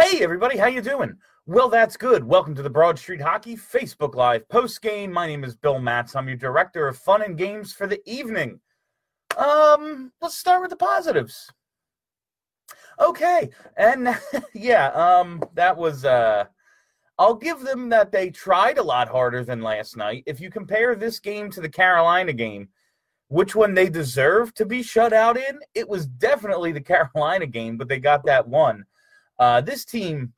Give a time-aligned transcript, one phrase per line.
[0.00, 1.14] Hey everybody, how you doing?
[1.44, 2.24] Well, that's good.
[2.24, 5.12] Welcome to the Broad Street Hockey Facebook Live post game.
[5.12, 6.16] My name is Bill Matz.
[6.16, 8.60] I'm your director of fun and games for the evening.
[9.36, 11.52] Um, let's start with the positives.
[12.98, 14.18] Okay, and
[14.54, 16.46] yeah, um, that was uh,
[17.18, 20.22] I'll give them that they tried a lot harder than last night.
[20.24, 22.70] If you compare this game to the Carolina game,
[23.28, 27.76] which one they deserve to be shut out in, it was definitely the Carolina game,
[27.76, 28.86] but they got that one.
[29.40, 30.32] Uh, this team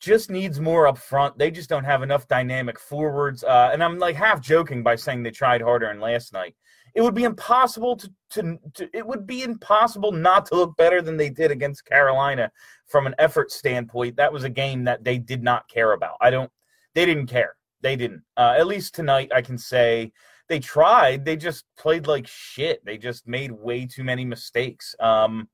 [0.00, 1.38] just needs more up front.
[1.38, 3.44] They just don't have enough dynamic forwards.
[3.44, 6.54] Uh, and I'm like half joking by saying they tried harder in last night.
[6.94, 11.02] It would be impossible to, to, to, it would be impossible not to look better
[11.02, 12.50] than they did against Carolina
[12.86, 14.16] from an effort standpoint.
[14.16, 16.16] That was a game that they did not care about.
[16.20, 16.50] I don't
[16.94, 17.56] they didn't care.
[17.82, 18.22] They didn't.
[18.36, 20.12] Uh, at least tonight I can say
[20.48, 21.24] they tried.
[21.24, 22.82] They just played like shit.
[22.84, 24.94] They just made way too many mistakes.
[24.98, 25.48] Um,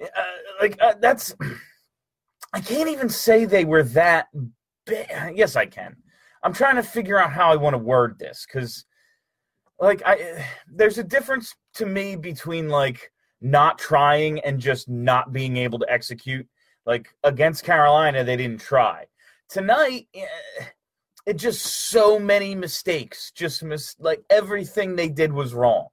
[0.00, 0.22] uh,
[0.60, 1.34] like uh, that's
[2.52, 4.28] I can't even say they were that
[4.86, 5.36] bad.
[5.36, 5.96] Yes, I can.
[6.42, 8.86] I'm trying to figure out how I want to word this because,
[9.78, 15.56] like, I there's a difference to me between like not trying and just not being
[15.56, 16.46] able to execute.
[16.86, 19.06] Like against Carolina, they didn't try.
[19.48, 20.26] Tonight, eh,
[21.26, 23.30] it just so many mistakes.
[23.32, 25.88] Just mis- like everything they did was wrong.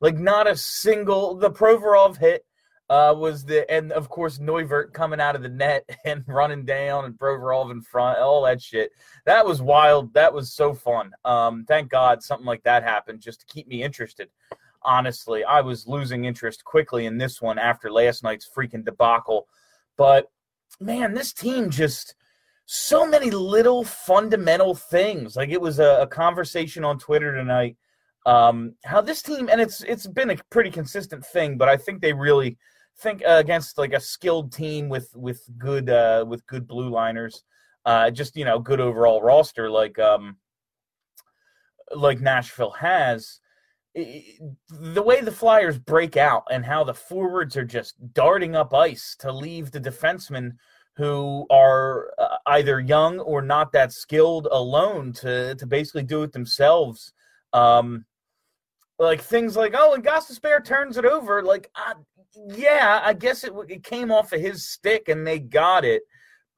[0.00, 2.44] Like not a single the Provorov hit
[2.90, 7.04] uh, was the and of course Neuvirth coming out of the net and running down
[7.04, 8.92] and Provorov in front, all that shit.
[9.26, 10.12] That was wild.
[10.14, 11.12] That was so fun.
[11.24, 14.28] Um, thank God something like that happened just to keep me interested.
[14.82, 19.48] Honestly, I was losing interest quickly in this one after last night's freaking debacle.
[19.96, 20.30] But
[20.80, 22.14] man, this team just
[22.64, 25.36] so many little fundamental things.
[25.36, 27.76] Like it was a, a conversation on Twitter tonight.
[28.26, 32.00] Um, how this team and it's it's been a pretty consistent thing, but I think
[32.00, 32.58] they really
[33.00, 37.44] think uh, against like a skilled team with with good uh, with good blue liners,
[37.84, 40.36] uh, just you know good overall roster like um
[41.94, 43.40] like Nashville has.
[43.94, 49.16] the way the Flyers break out and how the forwards are just darting up ice
[49.20, 50.52] to leave the defensemen
[50.96, 56.32] who are uh, either young or not that skilled alone to to basically do it
[56.32, 57.12] themselves.
[57.52, 58.04] Um,
[58.98, 61.42] like things like oh, and Gostisbehere turns it over.
[61.42, 61.70] Like
[62.48, 66.02] yeah, I guess it it came off of his stick and they got it.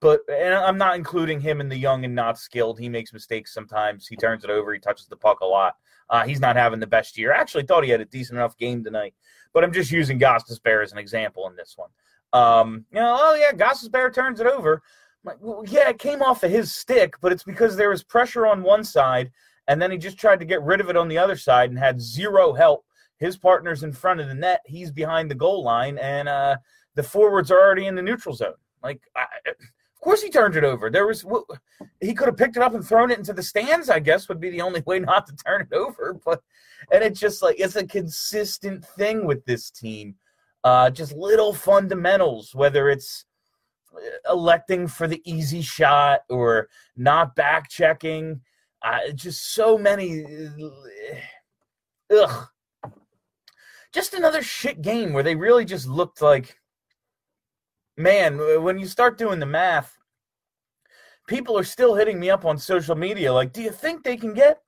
[0.00, 2.78] But and I'm not including him in the young and not skilled.
[2.78, 4.06] He makes mistakes sometimes.
[4.06, 4.72] He turns it over.
[4.72, 5.74] He touches the puck a lot.
[6.08, 7.32] Uh, he's not having the best year.
[7.32, 9.14] I actually thought he had a decent enough game tonight,
[9.52, 11.90] but I'm just using Gostisbehere as an example in this one.
[12.32, 14.82] Um, you know, oh yeah, Gostisbehere turns it over.
[15.22, 18.46] Like, well, yeah, it came off of his stick, but it's because there was pressure
[18.46, 19.30] on one side,
[19.70, 21.78] and then he just tried to get rid of it on the other side and
[21.78, 22.84] had zero help
[23.18, 24.62] his partner's in front of the net.
[24.66, 26.56] He's behind the goal line, and uh,
[26.96, 28.54] the forwards are already in the neutral zone.
[28.82, 30.90] Like, I, of course, he turned it over.
[30.90, 31.24] There was
[32.00, 33.88] he could have picked it up and thrown it into the stands.
[33.88, 36.18] I guess would be the only way not to turn it over.
[36.24, 36.42] But
[36.90, 40.16] and it's just like it's a consistent thing with this team.
[40.64, 43.24] Uh, just little fundamentals, whether it's
[43.94, 48.40] uh, electing for the easy shot or not back checking.
[48.82, 50.24] Uh, just so many.
[50.24, 52.48] Uh, ugh,
[53.92, 56.56] just another shit game where they really just looked like
[57.96, 59.98] man when you start doing the math
[61.28, 64.32] people are still hitting me up on social media like do you think they can
[64.32, 64.62] get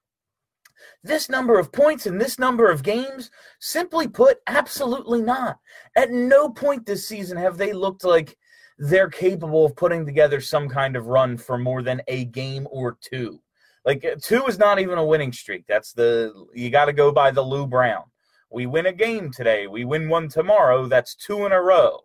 [1.03, 3.31] this number of points in this number of games?
[3.61, 5.59] Simply put absolutely not.
[5.97, 8.37] At no point this season have they looked like
[8.79, 12.99] they're capable of putting together some kind of run for more than a game or
[13.01, 13.41] two
[13.85, 17.31] like two is not even a winning streak that's the you got to go by
[17.31, 18.05] the lou brown
[18.53, 19.67] we win a game today.
[19.67, 20.87] We win one tomorrow.
[20.87, 22.01] That's two in a row.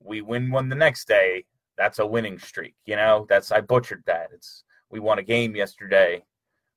[0.00, 1.44] We win one the next day.
[1.76, 2.74] That's a winning streak.
[2.84, 4.30] You know, that's I butchered that.
[4.34, 6.24] It's we won a game yesterday.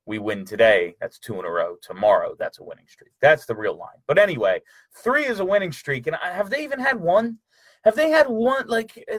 [0.06, 0.94] We win today.
[1.00, 1.76] That's two in a row.
[1.82, 3.12] Tomorrow, that's a winning streak.
[3.20, 4.00] That's the real line.
[4.06, 4.62] But anyway,
[4.94, 6.06] three is a winning streak.
[6.06, 7.38] And uh, have they even had one?
[7.84, 8.68] Have they had one?
[8.68, 9.18] Like, uh,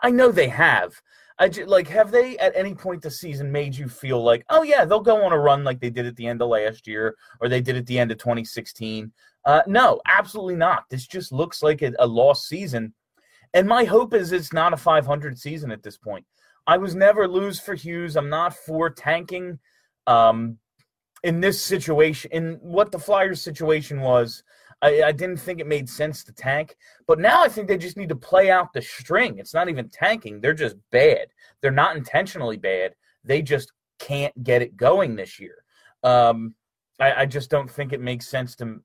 [0.00, 1.00] I know they have.
[1.40, 4.62] I just, like have they at any point this season made you feel like oh
[4.62, 7.16] yeah they'll go on a run like they did at the end of last year
[7.40, 9.10] or they did at the end of 2016
[9.46, 12.92] uh, no absolutely not this just looks like a, a lost season
[13.54, 16.24] And my hope is it's not a 500 season at this point.
[16.66, 18.16] I was never lose for Hughes.
[18.16, 19.58] I'm not for tanking.
[20.06, 20.58] Um,
[21.22, 24.42] in this situation, in what the Flyers situation was,
[24.82, 26.76] I, I, didn't think it made sense to tank.
[27.06, 29.38] But now I think they just need to play out the string.
[29.38, 31.28] It's not even tanking, they're just bad.
[31.60, 32.94] They're not intentionally bad.
[33.24, 35.64] They just can't get it going this year.
[36.02, 36.54] Um,
[36.98, 38.80] I, I just don't think it makes sense to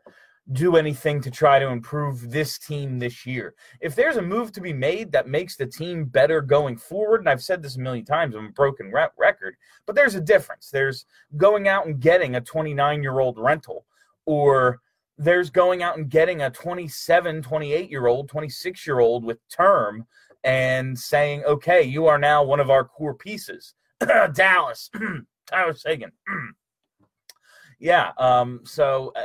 [0.52, 3.56] do anything to try to improve this team this year.
[3.82, 7.30] If there's a move to be made that makes the team better going forward, and
[7.30, 9.56] I've said this a million times, I'm a broken re- record,
[9.88, 10.70] but there's a difference.
[10.70, 11.06] There's
[11.36, 13.86] going out and getting a 29 year old rental,
[14.26, 14.82] or
[15.18, 20.06] there's going out and getting a 27, 28 year old, 26 year old with term
[20.44, 23.74] and saying, okay, you are now one of our core pieces.
[24.34, 24.90] Dallas,
[25.48, 26.12] Tyler Seguin.
[27.80, 28.12] yeah.
[28.18, 29.22] Um, so uh,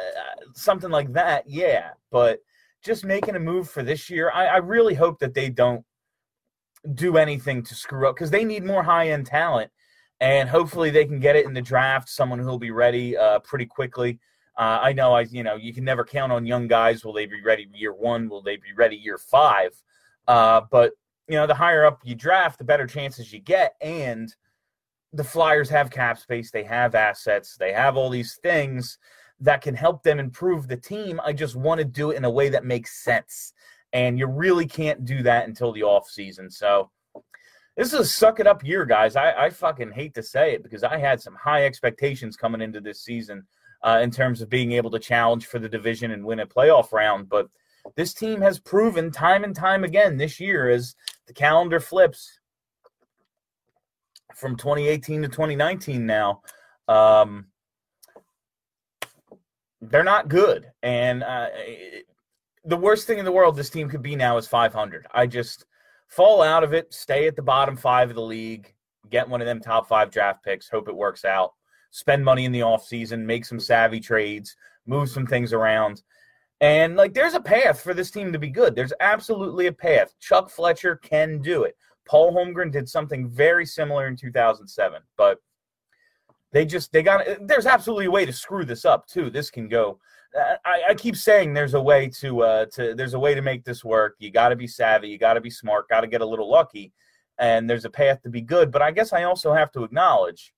[0.54, 1.90] something like that, yeah.
[2.10, 2.40] But
[2.82, 5.84] just making a move for this year, I, I really hope that they don't
[6.94, 9.70] do anything to screw up because they need more high end talent.
[10.20, 13.66] And hopefully they can get it in the draft, someone who'll be ready uh, pretty
[13.66, 14.18] quickly.
[14.60, 17.02] Uh, I know, I you know, you can never count on young guys.
[17.02, 18.28] Will they be ready year one?
[18.28, 19.70] Will they be ready year five?
[20.28, 20.92] Uh, but
[21.28, 23.74] you know, the higher up you draft, the better chances you get.
[23.80, 24.34] And
[25.14, 28.98] the Flyers have cap space, they have assets, they have all these things
[29.40, 31.22] that can help them improve the team.
[31.24, 33.54] I just want to do it in a way that makes sense.
[33.94, 36.50] And you really can't do that until the off season.
[36.50, 36.90] So
[37.78, 39.16] this is a suck it up year, guys.
[39.16, 42.82] I, I fucking hate to say it because I had some high expectations coming into
[42.82, 43.46] this season
[43.82, 46.92] uh, in terms of being able to challenge for the division and win a playoff
[46.92, 47.28] round.
[47.28, 47.48] But
[47.96, 50.94] this team has proven time and time again this year as
[51.26, 52.40] the calendar flips
[54.34, 56.42] from 2018 to 2019 now.
[56.88, 57.46] Um,
[59.80, 60.66] they're not good.
[60.82, 61.48] And uh,
[62.64, 65.06] the worst thing in the world this team could be now is 500.
[65.12, 65.64] I just
[66.08, 68.74] fall out of it, stay at the bottom five of the league,
[69.08, 71.52] get one of them top five draft picks, hope it works out,
[71.90, 74.56] spend money in the offseason, make some savvy trades,
[74.86, 76.02] move some things around.
[76.60, 78.74] And like there's a path for this team to be good.
[78.74, 80.14] There's absolutely a path.
[80.20, 81.76] Chuck Fletcher can do it.
[82.06, 85.38] Paul Holmgren did something very similar in 2007, but
[86.52, 89.30] they just they got there's absolutely a way to screw this up too.
[89.30, 89.98] This can go.
[90.64, 93.64] I, I keep saying there's a way to uh, to there's a way to make
[93.64, 94.16] this work.
[94.18, 95.08] You got to be savvy.
[95.08, 95.88] You got to be smart.
[95.88, 96.92] Got to get a little lucky,
[97.38, 98.70] and there's a path to be good.
[98.70, 100.52] But I guess I also have to acknowledge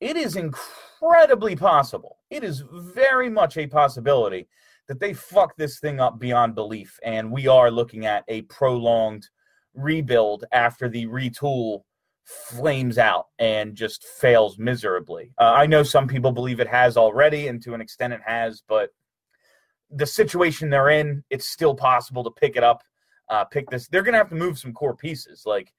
[0.00, 2.18] it is incredibly possible.
[2.30, 4.48] It is very much a possibility
[4.88, 9.28] that they fuck this thing up beyond belief, and we are looking at a prolonged
[9.74, 11.82] rebuild after the retool
[12.24, 15.32] flames out and just fails miserably.
[15.38, 18.62] Uh, I know some people believe it has already, and to an extent it has,
[18.66, 18.90] but
[19.90, 22.82] the situation they're in, it's still possible to pick it up,
[23.28, 23.88] uh, pick this.
[23.88, 25.72] They're going to have to move some core pieces like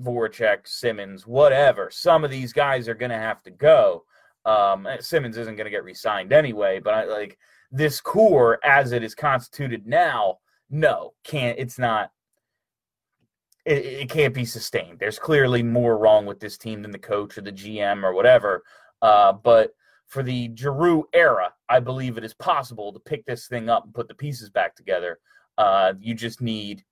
[0.00, 1.90] Voracek, Simmonds, whatever.
[1.90, 4.04] Some of these guys are going to have to go.
[4.44, 7.38] Um, Simmonds isn't going to get re-signed anyway, but I, like
[7.70, 10.38] this core as it is constituted now
[10.70, 11.58] no, can't.
[11.58, 12.10] It's not.
[13.64, 14.98] It, it can't be sustained.
[14.98, 18.62] There's clearly more wrong with this team than the coach or the GM or whatever.
[19.00, 19.72] Uh, but
[20.06, 23.94] for the Giroux era, I believe it is possible to pick this thing up and
[23.94, 25.18] put the pieces back together.
[25.56, 26.84] Uh, you just need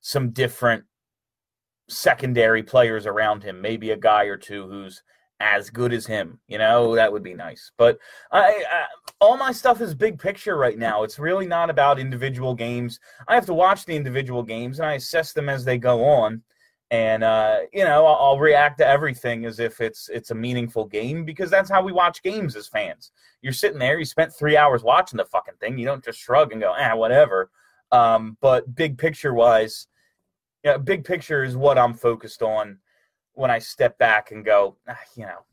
[0.00, 0.84] some different
[1.88, 5.02] secondary players around him, maybe a guy or two who's
[5.40, 6.38] as good as him.
[6.48, 7.70] You know, that would be nice.
[7.76, 7.98] But
[8.32, 8.86] I, I,
[9.20, 11.02] all my stuff is big picture right now.
[11.02, 12.98] It's really not about individual games.
[13.26, 16.42] I have to watch the individual games and I assess them as they go on.
[16.90, 20.86] And uh, you know, I'll, I'll, react to everything as if it's it's a meaningful
[20.86, 23.12] game because that's how we watch games as fans.
[23.42, 25.76] You're sitting there, you spent three hours watching the fucking thing.
[25.76, 27.50] You don't just shrug and go, ah, whatever.
[27.92, 29.86] Um, but big picture wise,
[30.64, 32.78] yeah, big picture is what I'm focused on
[33.32, 35.44] when I step back and go, ah, you know,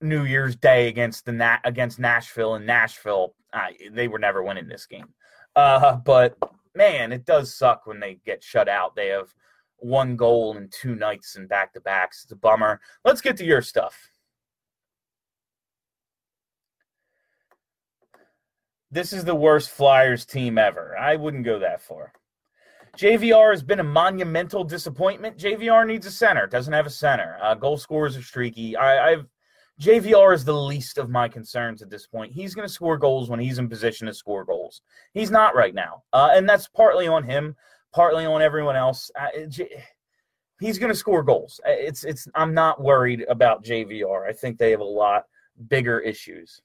[0.00, 4.68] New Year's Day against the Nat against Nashville and Nashville, uh, they were never winning
[4.68, 5.08] this game.
[5.54, 6.36] Uh, but
[6.74, 8.94] man, it does suck when they get shut out.
[8.94, 9.34] They have
[9.78, 12.22] one goal in two nights and back to backs.
[12.22, 12.80] It's a bummer.
[13.04, 14.10] Let's get to your stuff.
[18.90, 20.96] This is the worst Flyers team ever.
[20.96, 22.12] I wouldn't go that far.
[22.96, 25.36] JVR has been a monumental disappointment.
[25.36, 26.46] JVR needs a center.
[26.46, 27.38] Doesn't have a center.
[27.42, 28.76] Uh, goal scorers are streaky.
[28.76, 29.26] I, I've
[29.80, 32.32] JVR is the least of my concerns at this point.
[32.32, 34.80] He's going to score goals when he's in position to score goals.
[35.12, 37.54] He's not right now, uh, and that's partly on him,
[37.94, 39.10] partly on everyone else.
[39.20, 39.84] Uh, J-
[40.60, 41.60] he's going to score goals.
[41.66, 42.26] Uh, it's it's.
[42.34, 44.26] I'm not worried about JVR.
[44.26, 45.24] I think they have a lot
[45.68, 46.62] bigger issues.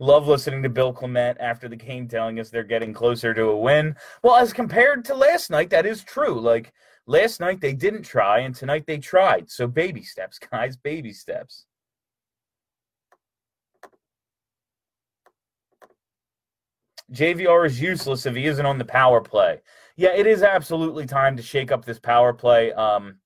[0.00, 3.56] Love listening to Bill Clement after the game telling us they're getting closer to a
[3.56, 3.96] win.
[4.22, 6.40] Well, as compared to last night, that is true.
[6.40, 6.72] Like
[7.06, 9.50] last night they didn't try, and tonight they tried.
[9.50, 11.64] So baby steps, guys, baby steps.
[17.12, 19.60] JVR is useless if he isn't on the power play.
[19.96, 22.72] Yeah, it is absolutely time to shake up this power play.
[22.72, 23.16] Um,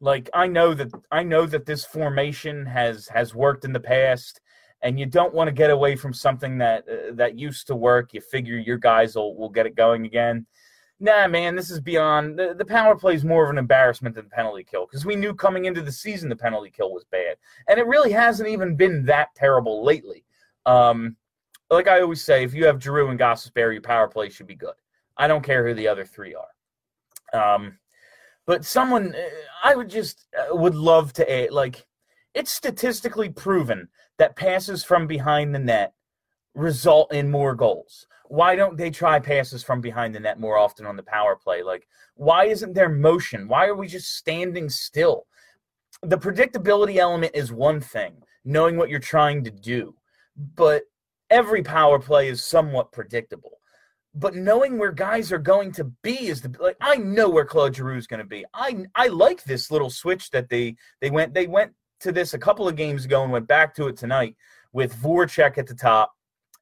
[0.00, 4.40] like I know that I know that this formation has has worked in the past,
[4.84, 8.14] and you don't want to get away from something that uh, that used to work.
[8.14, 10.46] You figure your guys will will get it going again.
[11.00, 14.26] Nah, man, this is beyond the, the power play is more of an embarrassment than
[14.26, 17.36] the penalty kill because we knew coming into the season the penalty kill was bad,
[17.68, 20.24] and it really hasn't even been that terrible lately.
[20.66, 21.16] Um,
[21.70, 24.54] like I always say, if you have Drew and Gostisbehere, your power play should be
[24.54, 24.74] good.
[25.16, 27.54] I don't care who the other three are.
[27.54, 27.78] Um,
[28.46, 29.28] but someone, uh,
[29.62, 31.86] I would just uh, would love to like,
[32.34, 33.88] it's statistically proven
[34.18, 35.94] that passes from behind the net
[36.54, 38.06] result in more goals.
[38.28, 41.62] Why don't they try passes from behind the net more often on the power play?
[41.62, 43.48] Like, why isn't there motion?
[43.48, 45.26] Why are we just standing still?
[46.02, 49.94] The predictability element is one thing, knowing what you're trying to do.
[50.56, 50.84] But
[51.30, 53.58] every power play is somewhat predictable.
[54.14, 57.74] But knowing where guys are going to be is the like I know where Claude
[57.74, 58.44] Giroux is going to be.
[58.54, 61.72] I I like this little switch that they they went they went
[62.04, 64.36] to this a couple of games ago and went back to it tonight
[64.72, 66.12] with Voracek at the top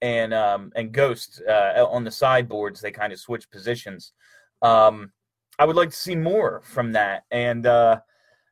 [0.01, 2.81] and um and Ghost uh, on the sideboards.
[2.81, 4.13] They kind of switch positions.
[4.63, 5.13] Um,
[5.59, 8.01] I would like to see more from that, and uh,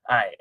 [0.08, 0.32] I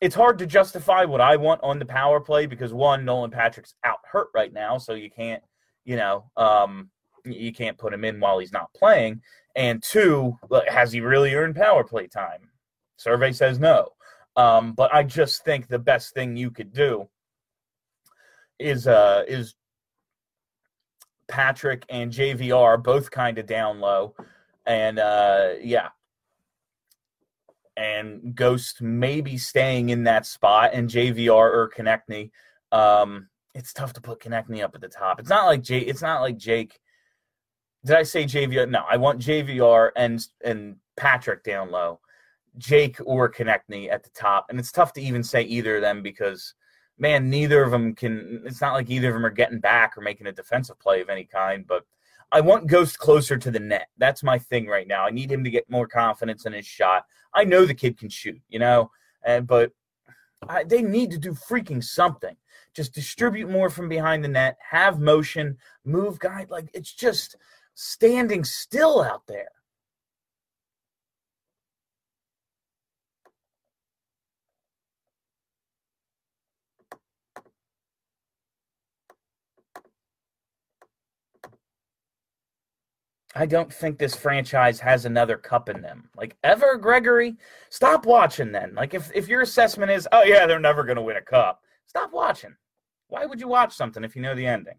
[0.00, 3.74] it's hard to justify what I want on the power play because one, Nolan Patrick's
[3.82, 5.42] out hurt right now, so you can't,
[5.84, 6.90] you know, um,
[7.24, 9.22] you can't put him in while he's not playing.
[9.54, 10.36] And two,
[10.68, 12.50] has he really earned power play time?
[12.98, 13.88] Survey says no.
[14.36, 17.08] Um, but I just think the best thing you could do
[18.58, 19.54] is uh is
[21.28, 24.14] Patrick and JVR both kind of down low.
[24.66, 25.88] And uh yeah,
[27.76, 32.30] and Ghost maybe staying in that spot, and JVR or Konecny.
[32.72, 35.20] Um, it's tough to put Konecny up at the top.
[35.20, 35.78] It's not like J.
[35.80, 36.78] It's not like Jake.
[37.84, 38.68] Did I say JVR?
[38.68, 42.00] No, I want JVR and and Patrick down low,
[42.58, 46.02] Jake or Konecny at the top, and it's tough to even say either of them
[46.02, 46.54] because
[46.98, 48.42] man, neither of them can.
[48.46, 51.08] It's not like either of them are getting back or making a defensive play of
[51.08, 51.84] any kind, but.
[52.32, 53.86] I want Ghost closer to the net.
[53.98, 55.06] That's my thing right now.
[55.06, 57.04] I need him to get more confidence in his shot.
[57.32, 58.90] I know the kid can shoot, you know,
[59.24, 59.70] and but
[60.48, 62.36] I, they need to do freaking something.
[62.74, 66.46] Just distribute more from behind the net, have motion, move guy.
[66.48, 67.36] Like it's just
[67.74, 69.48] standing still out there.
[83.36, 86.08] I don't think this franchise has another cup in them.
[86.16, 87.36] Like ever, Gregory,
[87.68, 88.74] stop watching then.
[88.74, 92.12] Like if, if your assessment is, oh yeah, they're never gonna win a cup, stop
[92.12, 92.56] watching.
[93.08, 94.76] Why would you watch something if you know the ending?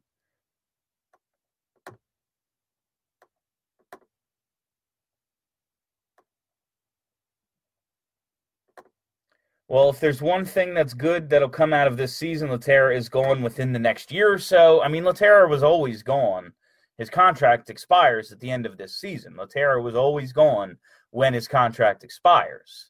[9.67, 13.09] Well, if there's one thing that's good that'll come out of this season, Lehtera is
[13.09, 14.81] gone within the next year or so.
[14.81, 16.53] I mean, Lehtera was always gone
[16.97, 19.35] his contract expires at the end of this season.
[19.35, 20.77] Lehtera was always gone
[21.11, 22.89] when his contract expires.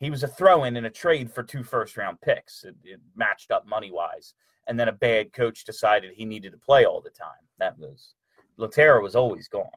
[0.00, 2.64] He was a throw in in a trade for two first round picks.
[2.64, 4.34] It, it matched up money wise.
[4.66, 7.28] And then a bad coach decided he needed to play all the time.
[7.58, 8.14] That was
[8.58, 9.70] Lehtera was always gone.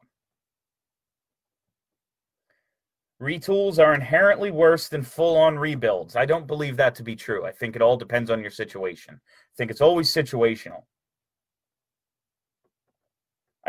[3.20, 6.14] Retools are inherently worse than full on rebuilds.
[6.14, 7.44] I don't believe that to be true.
[7.44, 9.14] I think it all depends on your situation.
[9.14, 10.82] I think it's always situational.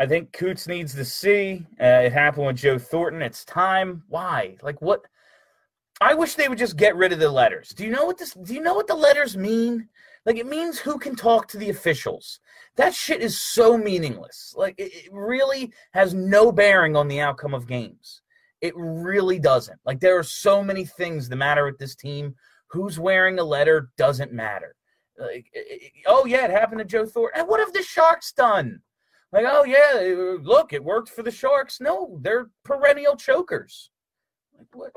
[0.00, 1.66] I think Coots needs to see.
[1.78, 3.20] Uh, it happened with Joe Thornton.
[3.20, 4.02] It's time.
[4.08, 4.56] Why?
[4.62, 5.02] Like what?
[6.00, 7.68] I wish they would just get rid of the letters.
[7.68, 8.32] Do you know what this?
[8.32, 9.90] Do you know what the letters mean?
[10.24, 12.40] Like it means who can talk to the officials.
[12.76, 14.54] That shit is so meaningless.
[14.56, 18.22] Like it, it really has no bearing on the outcome of games.
[18.62, 19.80] It really doesn't.
[19.84, 22.34] Like there are so many things that matter with this team.
[22.68, 24.76] Who's wearing a letter doesn't matter.
[25.18, 27.40] Like, it, oh yeah, it happened to Joe Thornton.
[27.40, 28.80] And what have the Sharks done?
[29.32, 31.80] Like, oh yeah, look, it worked for the Sharks.
[31.80, 33.90] No, they're perennial chokers.
[34.56, 34.92] Like what?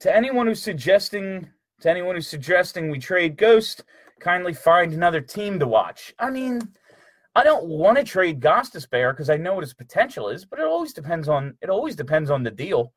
[0.00, 1.48] To anyone who's suggesting
[1.80, 3.84] to anyone who's suggesting we trade Ghost,
[4.20, 6.14] kindly find another team to watch.
[6.18, 6.60] I mean,
[7.34, 10.64] I don't want to trade Gostisbehere because I know what his potential is, but it
[10.64, 12.92] always depends on it always depends on the deal.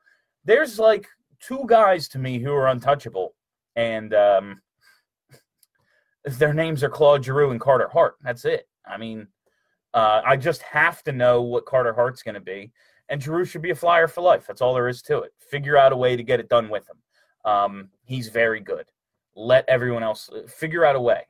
[0.46, 1.08] There's like
[1.40, 3.36] two guys to me who are untouchable,
[3.76, 4.62] and um,
[6.26, 8.16] their names are Claude Giroux and Carter Hart.
[8.22, 8.68] That's it.
[8.86, 9.28] I mean,
[9.94, 12.72] uh, I just have to know what Carter Hart's going to be,
[13.10, 14.46] and Giroux should be a flyer for life.
[14.48, 15.34] That's all there is to it.
[15.40, 16.98] Figure out a way to get it done with him.
[17.52, 18.86] Um, he's very good.
[19.36, 21.24] Let everyone else uh, figure out a way.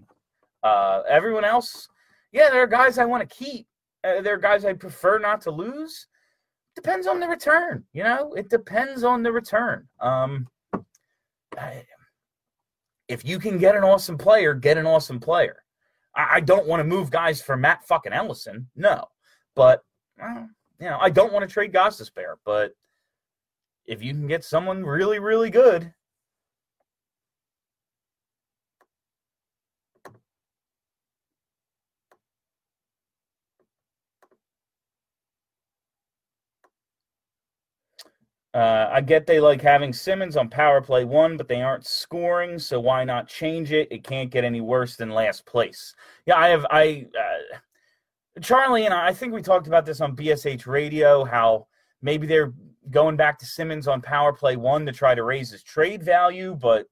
[0.63, 1.87] Uh, everyone else,
[2.31, 3.67] yeah, there are guys I want to keep.
[4.03, 6.07] Uh, there are guys I prefer not to lose.
[6.75, 8.33] Depends on the return, you know.
[8.33, 9.87] It depends on the return.
[9.99, 10.47] Um,
[11.57, 11.83] I,
[13.09, 15.63] if you can get an awesome player, get an awesome player.
[16.15, 19.05] I, I don't want to move guys for Matt fucking Ellison, no.
[19.55, 19.83] But
[20.17, 20.47] well,
[20.79, 22.73] you know, I don't want to trade Gostisbehere, but
[23.85, 25.91] if you can get someone really, really good,
[38.53, 42.57] Uh, I get they like having Simmonds on power play one, but they aren't scoring,
[42.57, 43.87] so why not change it?
[43.91, 45.93] It can't get any worse than last place.
[46.25, 47.59] Yeah, I have I uh,
[48.41, 51.67] Charlie and I, I think we talked about this on BSH radio how
[52.01, 52.53] maybe they're
[52.89, 56.55] going back to Simmonds on power play one to try to raise his trade value,
[56.55, 56.87] but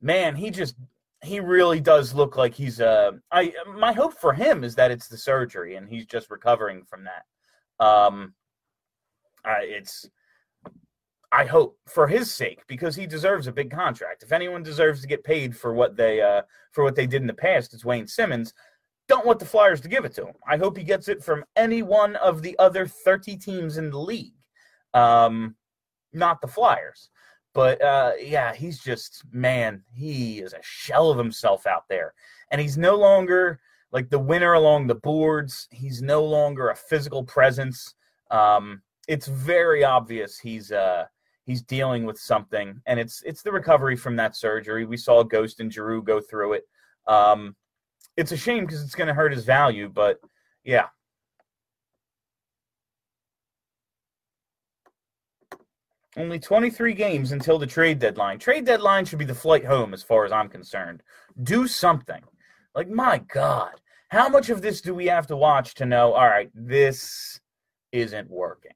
[0.00, 0.74] man, he just
[1.22, 5.08] he really does look like he's uh I my hope for him is that it's
[5.08, 7.84] the surgery and he's just recovering from that.
[7.84, 8.34] Um
[9.44, 10.08] I, it's
[11.30, 14.22] I hope for his sake because he deserves a big contract.
[14.22, 16.42] If anyone deserves to get paid for what they uh,
[16.72, 18.54] for what they did in the past, it's Wayne Simmonds.
[19.08, 20.34] Don't want the Flyers to give it to him.
[20.46, 23.98] I hope he gets it from any one of the other 30 teams in the
[23.98, 24.34] league,
[24.92, 25.56] um,
[26.12, 27.10] not the Flyers.
[27.54, 32.14] But uh, yeah, he's just man, he is a shell of himself out there,
[32.50, 33.60] and he's no longer
[33.92, 35.68] like the winner along the boards.
[35.70, 37.94] He's no longer a physical presence.
[38.30, 41.06] Um, it's very obvious he's uh,
[41.48, 44.84] he's dealing with something, and it's it's the recovery from that surgery.
[44.84, 46.64] We saw Ghost and Giroux go through it.
[47.08, 47.56] Um,
[48.16, 50.20] it's a shame because it's going to hurt his value, but
[50.62, 50.88] yeah.
[56.16, 58.38] Only 23 games until the trade deadline.
[58.38, 61.02] Trade deadline should be the flight home, as far as I'm concerned.
[61.42, 62.22] Do something.
[62.74, 66.26] Like, my God, how much of this do we have to watch to know, all
[66.26, 67.40] right, this
[67.92, 68.72] isn't working?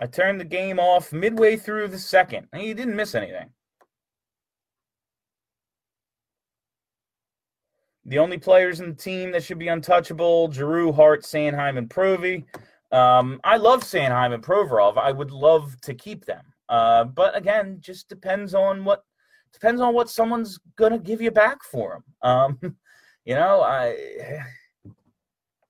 [0.00, 2.48] I turned the game off midway through the second.
[2.54, 3.50] You didn't miss anything.
[8.06, 12.44] The only players in the team that should be untouchable: Giroux, Hart, Sanheim, and Provy.
[12.90, 14.96] Um, I love Sanheim and Provorov.
[14.96, 19.04] I would love to keep them, uh, but again, just depends on what
[19.52, 22.30] depends on what someone's gonna give you back for them.
[22.30, 22.58] Um,
[23.26, 24.44] you know, I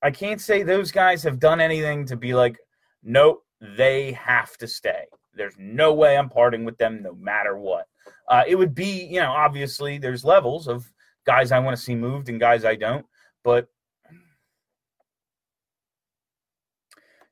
[0.02, 2.56] I can't say those guys have done anything to be like,
[3.02, 5.04] nope, they have to stay.
[5.34, 7.86] There's no way I'm parting with them no matter what.
[8.28, 10.90] Uh, it would be, you know, obviously there's levels of
[11.26, 13.06] guys I want to see moved and guys I don't.
[13.44, 13.68] But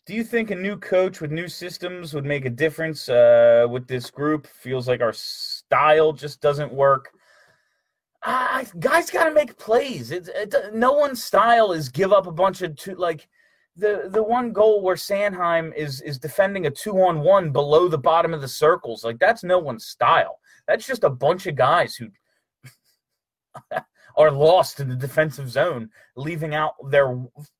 [0.06, 3.86] do you think a new coach with new systems would make a difference uh, with
[3.86, 4.46] this group?
[4.46, 7.10] Feels like our style just doesn't work.
[8.22, 10.10] Uh, guys got to make plays.
[10.10, 13.28] It, it, no one's style is give up a bunch of two, like
[13.78, 17.98] the the one goal where Sanheim is is defending a two on one below the
[17.98, 20.40] bottom of the circles, like that's no one's style.
[20.66, 22.08] That's just a bunch of guys who
[24.16, 27.16] are lost in the defensive zone, leaving out their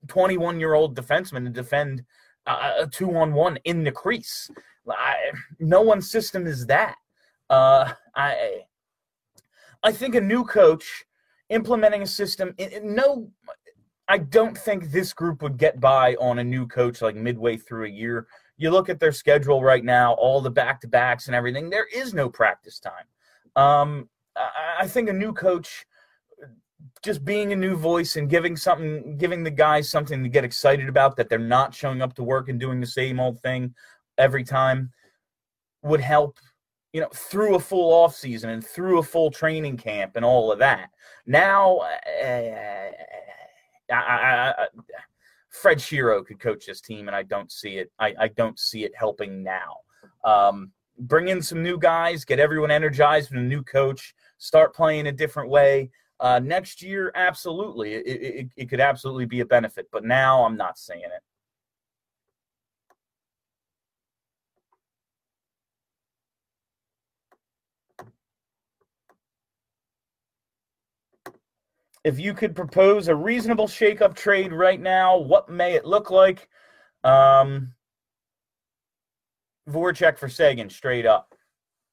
[0.09, 2.05] 21 year old defenseman to defend
[2.47, 4.51] a two on one in the crease.
[4.89, 5.15] I,
[5.61, 6.97] no one's system is that.
[7.49, 8.63] Uh, I
[9.83, 11.05] I think a new coach
[11.49, 12.55] implementing a system.
[12.83, 13.31] No,
[14.09, 17.87] I don't think this group would get by on a new coach like midway through
[17.87, 18.27] a year.
[18.57, 21.69] You look at their schedule right now, all the back to backs and everything.
[21.69, 23.05] There is no practice time.
[23.55, 24.09] Um,
[24.79, 25.85] I, think a new coach,
[27.03, 30.89] just being a new voice and giving something, giving the guys something to get excited
[30.89, 33.75] about that they're not showing up to work and doing the same old thing
[34.17, 34.91] every time,
[35.83, 36.39] would help
[36.93, 40.51] you know, through a full off season and through a full training camp and all
[40.51, 40.91] of that.
[41.27, 41.79] Now,
[42.23, 42.91] uh,
[43.91, 44.67] I, I, I,
[45.51, 47.91] Fred Shero could coach this team, and I don't see it.
[47.99, 49.79] I, I don't see it helping now.
[50.25, 55.07] Um, bring in some new guys, get everyone energized with a new coach, start playing
[55.07, 55.91] a different way.
[56.21, 59.89] Uh, next year, absolutely, it, it, it could absolutely be a benefit.
[59.93, 61.23] But now, I'm not saying it.
[72.05, 76.49] If you could propose a reasonable shakeup trade right now, what may it look like?
[77.05, 77.75] Um,
[79.69, 81.35] Voracek for Seguin straight up.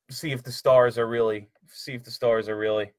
[0.09, 2.93] See if the stars are really see if the stars are really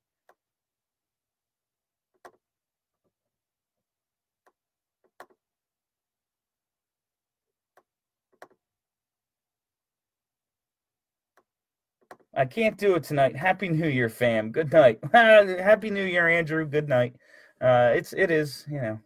[12.37, 13.35] I can't do it tonight.
[13.35, 14.53] Happy New Year, fam.
[14.53, 14.99] Good night.
[15.13, 16.67] Happy New Year, Andrew.
[16.67, 17.17] Good night.
[17.61, 19.01] Uh, it's it is you know.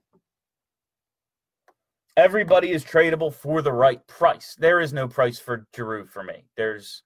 [2.17, 4.57] Everybody is tradable for the right price.
[4.59, 6.45] There is no price for Giroux for me.
[6.57, 7.05] There's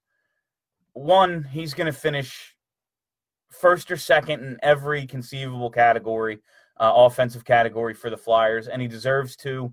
[0.93, 1.43] one.
[1.43, 2.55] He's going to finish
[3.51, 6.39] first or second in every conceivable category,
[6.79, 9.71] uh, offensive category for the Flyers, and he deserves to.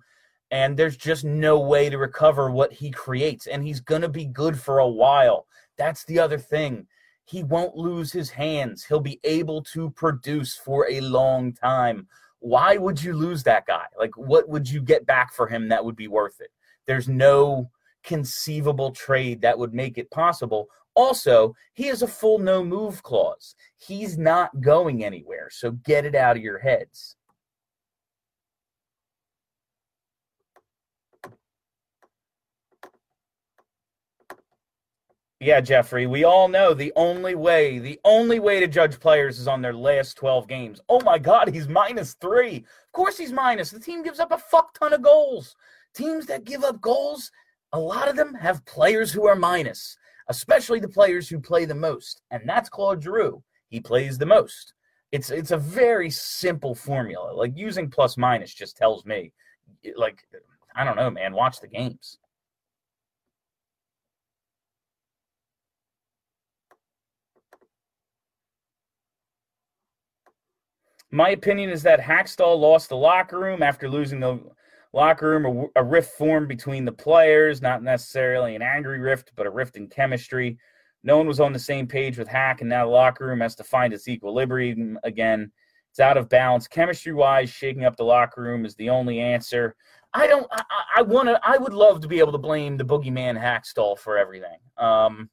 [0.51, 4.27] And there's just no way to recover what he creates, and he's going to be
[4.27, 5.47] good for a while.
[5.79, 6.87] That's the other thing.
[7.25, 8.85] He won't lose his hands.
[8.85, 12.09] He'll be able to produce for a long time.
[12.41, 13.87] Why would you lose that guy?
[13.99, 16.51] Like, what would you get back for him that would be worth it?
[16.87, 17.71] There's no
[18.03, 20.69] conceivable trade that would make it possible.
[20.95, 23.55] Also, he has a full no move clause.
[23.77, 25.49] He's not going anywhere.
[25.51, 27.17] So get it out of your heads.
[35.43, 39.49] Yeah, Jeffrey, we all know the only way, the only way to judge players is
[39.49, 40.81] on their last 12 games.
[40.89, 42.59] Oh my God, he's minus three.
[42.59, 43.73] Of course he's minus.
[43.73, 45.57] The team gives up a fuck ton of goals.
[45.95, 47.33] Teams that give up goals,
[47.73, 49.97] a lot of them have players who are minus,
[50.29, 52.23] especially the players who play the most.
[52.31, 53.43] And that's Claude Giroux.
[53.67, 54.75] He plays the most.
[55.11, 57.33] It's it's a very simple formula.
[57.35, 59.33] Like using plus minus just tells me,
[59.97, 60.23] like,
[60.77, 62.19] I don't know, man, watch the games.
[71.13, 74.41] My opinion is that Hakstol lost the locker room after losing the
[74.95, 75.69] locker room.
[75.77, 79.89] A, rift formed between the players, not necessarily an angry rift, but a rift in
[79.89, 80.59] chemistry.
[81.05, 83.55] No one was on the same page with Hack, and now the locker room has
[83.57, 85.53] to find its equilibrium again.
[85.91, 86.67] It's out of balance.
[86.67, 89.77] Chemistry wise, shaking up the locker room is the only answer.
[90.15, 90.47] I don't.
[90.51, 90.63] I,
[90.97, 91.39] I want to.
[91.43, 94.59] I would love to be able to blame the boogeyman Hakstol for everything.
[94.79, 95.29] Um,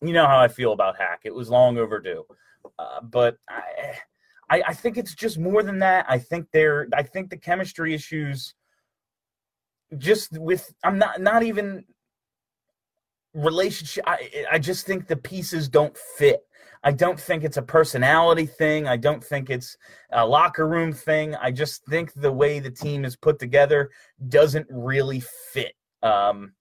[0.00, 1.20] you know how I feel about Hack.
[1.24, 2.24] It was long overdue,
[2.78, 3.98] uh, but I,
[4.48, 6.06] I, I think it's just more than that.
[6.08, 8.54] I think they're I think the chemistry issues
[9.98, 11.84] just with I'm not not even
[13.34, 16.42] relationship I I just think the pieces don't fit.
[16.84, 18.86] I don't think it's a personality thing.
[18.86, 19.76] I don't think it's
[20.12, 21.34] a locker room thing.
[21.34, 23.90] I just think the way the team is put together
[24.28, 25.20] doesn't really
[25.52, 25.72] fit.
[26.02, 26.52] Um,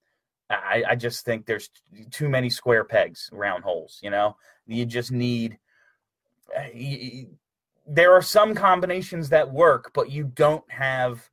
[0.50, 1.70] I, I just think there's
[2.12, 4.00] too many square pegs, round holes.
[4.02, 5.58] You know, you just need.
[6.74, 7.28] You,
[7.88, 11.30] there are some combinations that work, but you don't have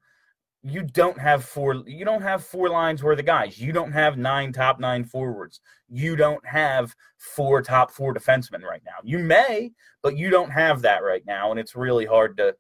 [0.64, 3.60] you don't have four you don't have four lines worth of guys.
[3.60, 5.60] You don't have nine top nine forwards.
[5.88, 8.96] You don't have four top four defensemen right now.
[9.02, 12.54] You may, but you don't have that right now, and it's really hard to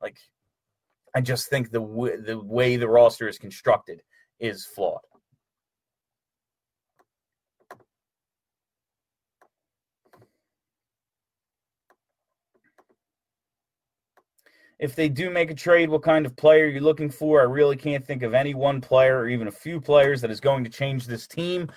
[0.00, 0.18] like.
[1.14, 4.02] I just think the w- the way the roster is constructed
[4.38, 5.00] is flawed.
[14.78, 17.40] If they do make a trade, what kind of player are you're looking for.
[17.40, 20.40] I really can't think of any one player or even a few players that is
[20.40, 21.70] going to change this team.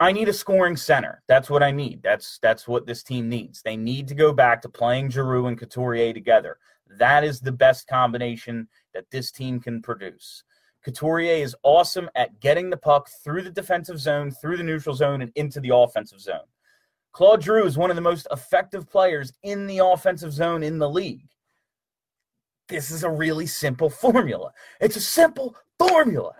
[0.00, 1.22] I need a scoring center.
[1.26, 2.02] That's what I need.
[2.02, 3.62] That's that's what this team needs.
[3.62, 6.58] They need to go back to playing Giroux and Couturier together.
[6.98, 10.44] That is the best combination that this team can produce.
[10.84, 15.22] Couturier is awesome at getting the puck through the defensive zone, through the neutral zone,
[15.22, 16.46] and into the offensive zone.
[17.12, 20.88] Claude Giroux is one of the most effective players in the offensive zone in the
[20.88, 21.26] league
[22.68, 24.52] this is a really simple formula.
[24.80, 26.34] It's a simple formula.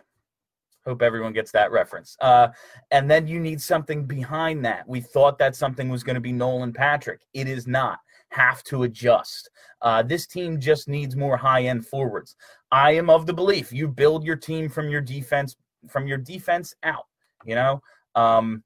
[0.84, 2.16] Hope everyone gets that reference.
[2.20, 2.48] Uh,
[2.92, 4.88] and then you need something behind that.
[4.88, 7.22] We thought that something was going to be Nolan Patrick.
[7.34, 7.98] It is not.
[8.28, 9.50] Have to adjust.
[9.82, 12.36] Uh, this team just needs more high end forwards.
[12.70, 15.56] I am of the belief you build your team from your defense
[15.88, 17.06] from your defense out.
[17.44, 17.82] You know,
[18.14, 18.62] um,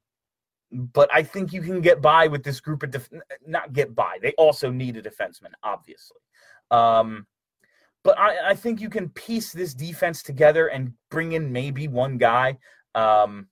[0.73, 3.11] but I think you can get by with this group of def-
[3.47, 4.19] not get by.
[4.23, 6.19] They also need a defenseman, obviously.
[6.71, 7.27] Um,
[8.03, 12.17] but I, I, think you can piece this defense together and bring in maybe one
[12.17, 12.59] guy,
[12.95, 13.49] um,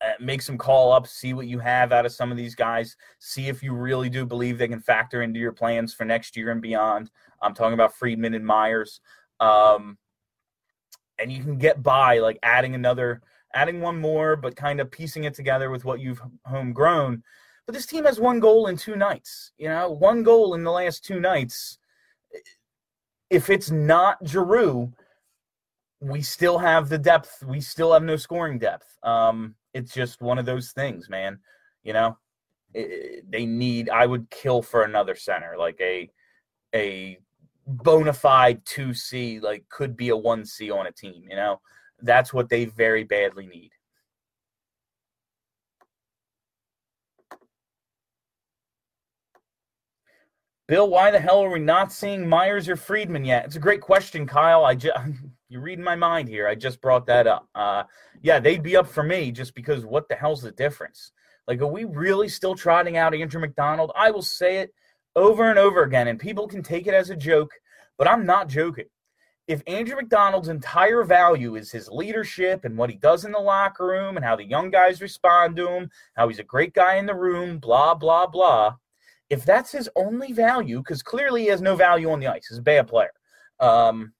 [0.00, 2.96] uh, make some call ups, see what you have out of some of these guys,
[3.18, 6.50] see if you really do believe they can factor into your plans for next year
[6.50, 7.10] and beyond.
[7.42, 9.00] I'm talking about Friedman and Myers.
[9.40, 9.98] Um,
[11.18, 13.20] and you can get by like adding another,
[13.52, 17.22] adding one more, but kind of piecing it together with what you've homegrown.
[17.66, 19.52] But this team has one goal in two nights.
[19.58, 21.78] You know, one goal in the last two nights
[23.30, 24.92] if it's not Giroux,
[26.00, 27.42] we still have the depth.
[27.46, 28.96] We still have no scoring depth.
[29.02, 31.38] Um, it's just one of those things, man.
[31.82, 32.18] You know,
[32.74, 33.90] it, they need.
[33.90, 36.10] I would kill for another center, like a
[36.74, 37.18] a
[37.66, 41.24] bona fide two C, like could be a one C on a team.
[41.28, 41.60] You know,
[42.02, 43.70] that's what they very badly need.
[50.68, 53.46] Bill, why the hell are we not seeing Myers or Friedman yet?
[53.46, 54.66] It's a great question, Kyle.
[54.66, 54.94] I just
[55.48, 56.46] you're reading my mind here.
[56.46, 57.48] I just brought that up.
[57.54, 57.84] Uh,
[58.20, 61.12] yeah, they'd be up for me just because what the hell's the difference?
[61.46, 63.92] Like, are we really still trotting out Andrew McDonald?
[63.96, 64.74] I will say it
[65.16, 67.50] over and over again, and people can take it as a joke,
[67.96, 68.90] but I'm not joking.
[69.46, 73.86] If Andrew McDonald's entire value is his leadership and what he does in the locker
[73.86, 77.06] room and how the young guys respond to him, how he's a great guy in
[77.06, 78.74] the room, blah, blah, blah,
[79.30, 82.58] if that's his only value, because clearly he has no value on the ice, he's
[82.58, 83.12] a bad player,
[83.60, 84.12] um,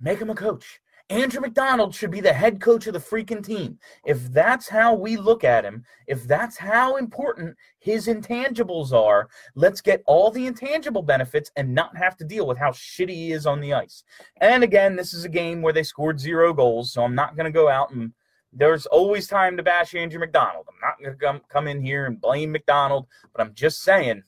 [0.00, 0.80] make him a coach.
[1.08, 3.78] Andrew McDonald should be the head coach of the freaking team.
[4.04, 9.80] If that's how we look at him, if that's how important his intangibles are, let's
[9.80, 13.46] get all the intangible benefits and not have to deal with how shitty he is
[13.46, 14.02] on the ice.
[14.40, 17.46] And again, this is a game where they scored zero goals, so I'm not going
[17.46, 18.12] to go out and
[18.56, 20.66] there's always time to bash Andrew McDonald.
[20.68, 24.22] I'm not going to come, come in here and blame McDonald, but I'm just saying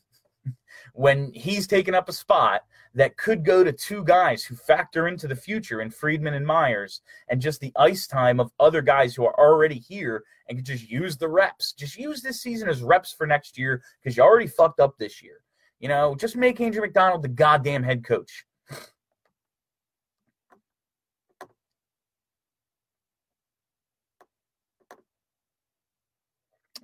[0.92, 2.62] when he's taken up a spot
[2.94, 7.00] that could go to two guys who factor into the future in Friedman and Myers
[7.28, 10.88] and just the ice time of other guys who are already here and can just
[10.88, 11.72] use the reps.
[11.72, 15.22] Just use this season as reps for next year because you already fucked up this
[15.22, 15.40] year.
[15.80, 18.44] You know, just make Andrew McDonald the goddamn head coach.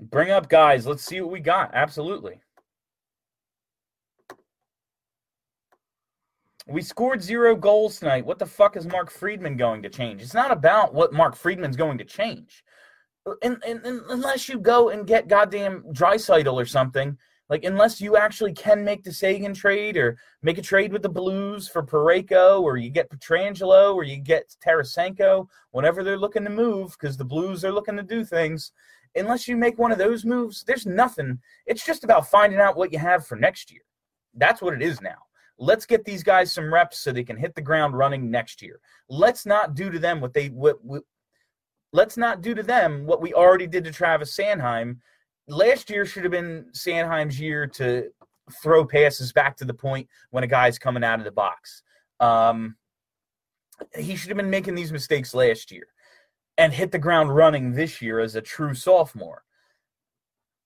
[0.01, 0.87] Bring up guys.
[0.87, 1.71] Let's see what we got.
[1.73, 2.41] Absolutely.
[6.67, 8.25] We scored zero goals tonight.
[8.25, 10.23] What the fuck is Mark Friedman going to change?
[10.23, 12.65] It's not about what Mark Friedman's going to change.
[13.43, 17.19] And, unless you go and get goddamn Draisaitl or something,
[17.51, 21.09] like unless you actually can make the Seguin trade or make a trade with the
[21.09, 26.51] Blues for Parayko or you get Pietrangelo or you get Tarasenko, whenever they're looking to
[26.51, 28.73] move, because the Blues are looking to do things.
[29.16, 31.38] Unless you make one of those moves, there's nothing.
[31.66, 33.83] It's just about finding out what you have for next year.
[34.35, 35.18] That's what it is now.
[35.57, 38.81] Let's get these guys some reps so they can hit the ground running next year.
[39.09, 41.05] Let's not do to them what they what, what
[41.92, 44.98] let's not do to them what we already did to Travis Sanheim.
[45.46, 48.11] Last year should have been Sanheim's year to
[48.62, 51.83] throw passes back to the point when a guy's coming out of the box.
[52.18, 52.77] Um,
[53.96, 55.87] he should have been making these mistakes last year
[56.57, 59.43] and hit the ground running this year as a true sophomore.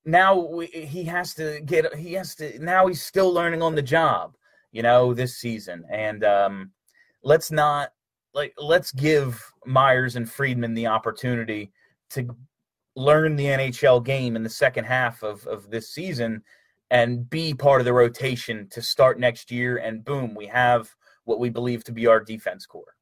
[0.05, 3.83] Now we, he has to get he has to now he's still learning on the
[3.83, 4.35] job
[4.73, 5.85] you know, this season.
[5.91, 6.71] And um,
[7.23, 7.93] let's not
[8.35, 11.73] like let's give Myers and Friedman the opportunity
[12.11, 12.29] to
[12.95, 16.43] learn the NHL game in the second half of, of this season
[16.91, 19.77] and be part of the rotation to start next year.
[19.79, 22.95] And boom, we have what we believe to be our defense core.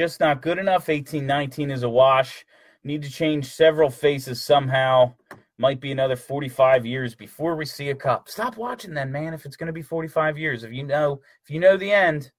[0.00, 0.88] Just not good enough.
[0.88, 2.46] 18 19 is a wash.
[2.84, 5.12] Need to change several faces somehow.
[5.58, 8.26] Might be another 45 years before we see a cup.
[8.26, 10.64] Stop watching then, man, if it's going to be 45 years.
[10.64, 12.32] If you know, if you know the end.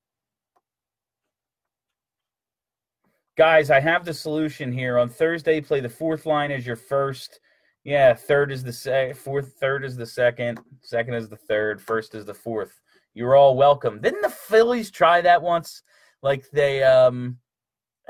[3.38, 4.97] Guys, I have the solution here.
[4.97, 7.39] On Thursday, play the fourth line as your first.
[7.84, 12.15] Yeah, third is the second, fourth, third is the second, second is the third, first
[12.15, 12.82] is the fourth.
[13.13, 14.02] You're all welcome.
[14.02, 15.84] Didn't the Phillies try that once?
[16.24, 17.38] Like they um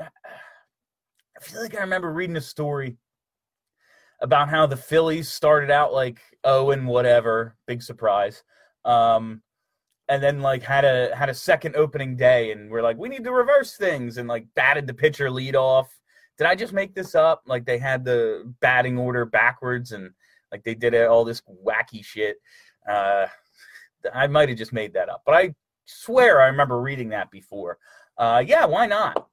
[0.04, 2.96] I feel like I remember reading a story
[4.20, 8.42] about how the Phillies started out like oh and whatever, big surprise.
[8.84, 9.42] Um
[10.08, 13.24] and then like had a had a second opening day and we're like we need
[13.24, 15.88] to reverse things and like batted the pitcher lead off.
[16.38, 17.42] Did I just make this up?
[17.46, 20.10] Like they had the batting order backwards and
[20.50, 22.36] like they did all this wacky shit.
[22.88, 23.26] Uh
[24.12, 25.54] I might have just made that up, but I
[25.86, 27.78] swear I remember reading that before.
[28.18, 29.28] Uh, yeah, why not?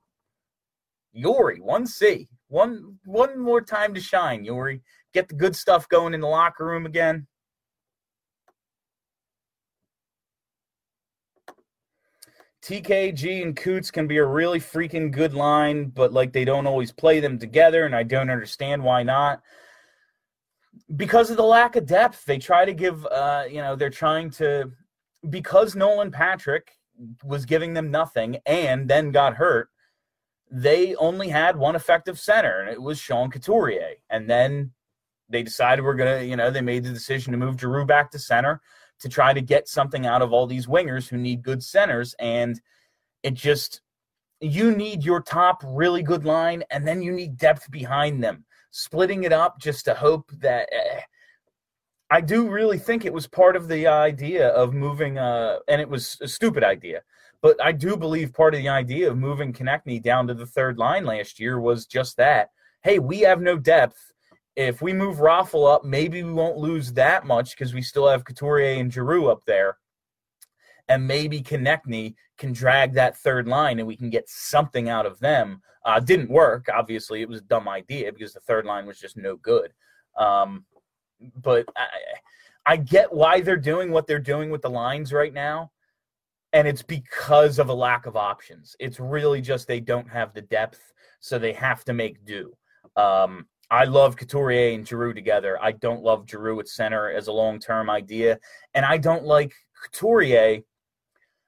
[1.24, 4.82] Jori, one C, one one more time to shine, Jori.
[5.14, 7.28] Get the good stuff going in the locker room again.
[12.64, 16.92] TKG and Coots can be a really freaking good line, but like they don't always
[16.92, 19.42] play them together, and I don't understand why not.
[20.96, 24.30] because of the lack of depth, they try to give, uh, you know, they're trying
[24.32, 24.72] to,
[25.30, 26.72] because Nolan Patrick
[27.24, 29.70] was giving them nothing and then got hurt,
[30.52, 33.96] they only had one effective center, and it was Sean Couturier.
[34.10, 34.72] And then
[35.30, 38.12] they decided we're going to, you know, they made the decision to move Giroux back
[38.12, 38.62] to center
[39.00, 42.16] to try to get something out of all these wingers who need good centers.
[42.20, 42.60] And
[43.24, 43.82] it just,
[44.42, 48.46] you need your top really good line, and then you need depth behind them.
[48.72, 50.68] Splitting it up just to hope that.
[50.72, 51.02] Eh,
[52.12, 55.88] I do really think it was part of the idea of moving, uh, and it
[55.88, 57.02] was a stupid idea,
[57.42, 60.78] but I do believe part of the idea of moving Konecny down to the third
[60.78, 62.50] line last year was just that.
[62.82, 64.12] Hey, we have no depth.
[64.56, 68.26] If we move Raffl up, maybe we won't lose that much because we still have
[68.26, 69.78] Couturier and Giroux up there
[70.90, 75.20] and maybe Konecny can drag that third line and we can get something out of
[75.20, 75.62] them.
[75.86, 76.68] Uh, didn't work.
[76.74, 79.72] Obviously, it was a dumb idea because the third line was just no good.
[80.18, 80.66] Um,
[81.36, 81.88] but I,
[82.66, 85.72] I get why they're doing what they're doing with the lines right now.
[86.54, 88.76] And it's because of a lack of options.
[88.80, 92.56] It's really just they don't have the depth, so they have to make do.
[92.96, 95.60] Um, I love Couturier and Giroux together.
[95.62, 98.40] I don't love Giroux at center as a long term idea.
[98.74, 100.62] And I don't like Couturier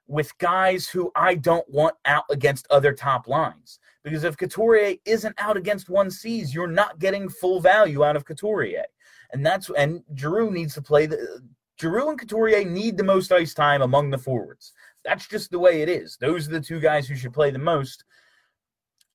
[0.08, 3.80] with guys who I don't want out against other top lines.
[4.04, 8.26] Because if Couturier isn't out against one C's, you're not getting full value out of
[8.26, 8.86] Couturier.
[9.32, 11.42] And that's and Giroux needs to play the
[11.80, 14.74] Giroux and Couturier need the most ice time among the forwards.
[15.04, 16.18] That's just the way it is.
[16.18, 18.04] Those are the two guys who should play the most.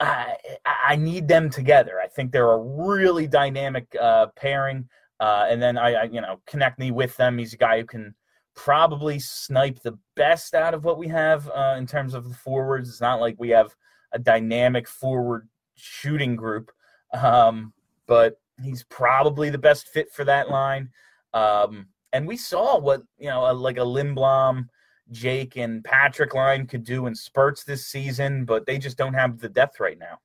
[0.00, 2.00] I, I need them together.
[2.02, 4.88] I think they're a really dynamic uh, pairing.
[5.20, 7.38] Uh, and then I, I, you know, Konecny with them.
[7.38, 8.14] He's a guy who can
[8.54, 12.88] probably snipe the best out of what we have uh, in terms of the forwards.
[12.88, 13.74] It's not like we have
[14.12, 16.72] a dynamic forward shooting group,
[17.12, 17.72] um,
[18.06, 20.90] but he's probably the best fit for that line.
[21.34, 24.68] Um, and we saw what you know, like a Lindblom,
[25.10, 29.38] Jake, and Patrick line could do in spurts this season, but they just don't have
[29.38, 30.18] the depth right now.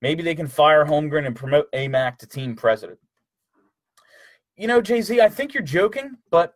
[0.00, 3.00] Maybe they can fire Holmgren and promote AMAC to team president
[4.58, 6.54] you know, Jay Z, I think you're joking, but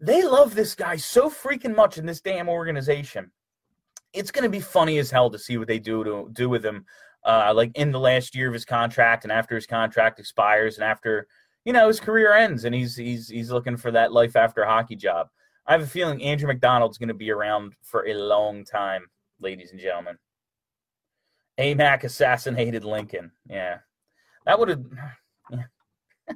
[0.00, 3.30] they love this guy so freaking much in this damn organization.
[4.14, 6.64] It's going to be funny as hell to see what they do to do with
[6.64, 6.86] him,
[7.24, 10.84] uh, like in the last year of his contract and after his contract expires and
[10.84, 11.26] after
[11.68, 14.96] you know his career ends and he's he's he's looking for that life after hockey
[14.96, 15.28] job.
[15.66, 19.04] I have a feeling Andrew McDonald's going to be around for a long time,
[19.38, 20.16] ladies and gentlemen.
[21.60, 23.32] AMAC assassinated Lincoln.
[23.46, 23.80] Yeah,
[24.46, 24.82] that would have
[25.50, 25.64] yeah.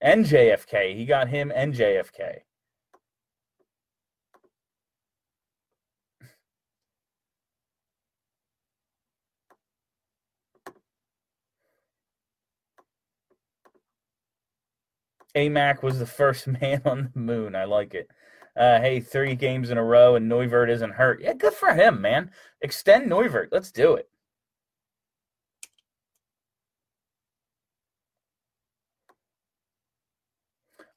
[0.00, 0.96] and JFK.
[0.96, 2.38] He got him and JFK.
[15.36, 17.54] AMAC was the first man on the moon.
[17.54, 18.10] I like it.
[18.56, 21.20] Uh, hey, three games in a row and Neuvirth isn't hurt.
[21.22, 22.30] Yeah, good for him, man.
[22.62, 23.48] Extend Neuvirth.
[23.52, 24.08] Let's do it.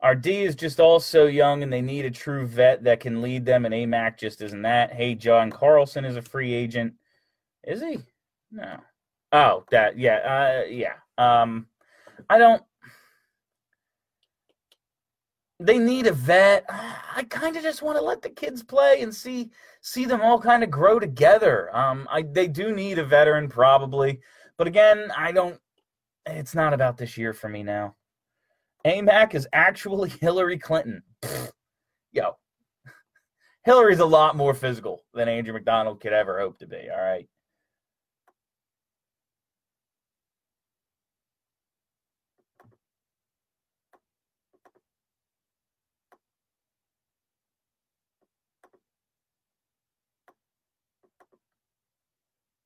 [0.03, 3.21] Our D is just all so young, and they need a true vet that can
[3.21, 3.65] lead them.
[3.65, 4.91] And AMAC just isn't that.
[4.91, 6.93] Hey, John Carlson is a free agent.
[7.63, 7.99] Is he?
[8.51, 8.81] No.
[9.31, 10.95] Oh, that yeah, uh, yeah.
[11.17, 11.67] Um,
[12.29, 12.61] I don't.
[15.59, 16.65] They need a vet.
[16.69, 20.39] I kind of just want to let the kids play and see see them all
[20.39, 21.75] kind of grow together.
[21.75, 24.19] Um, I they do need a veteran probably,
[24.57, 25.59] but again, I don't.
[26.25, 27.95] It's not about this year for me now.
[28.85, 31.03] AMAC is actually Hillary Clinton.
[32.11, 32.37] yo,
[33.65, 36.89] Hillary's a lot more physical than Andrew McDonald could ever hope to be.
[36.91, 37.27] All right.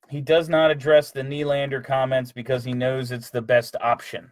[0.09, 4.31] He does not address the Nylander comments because he knows it's the best option.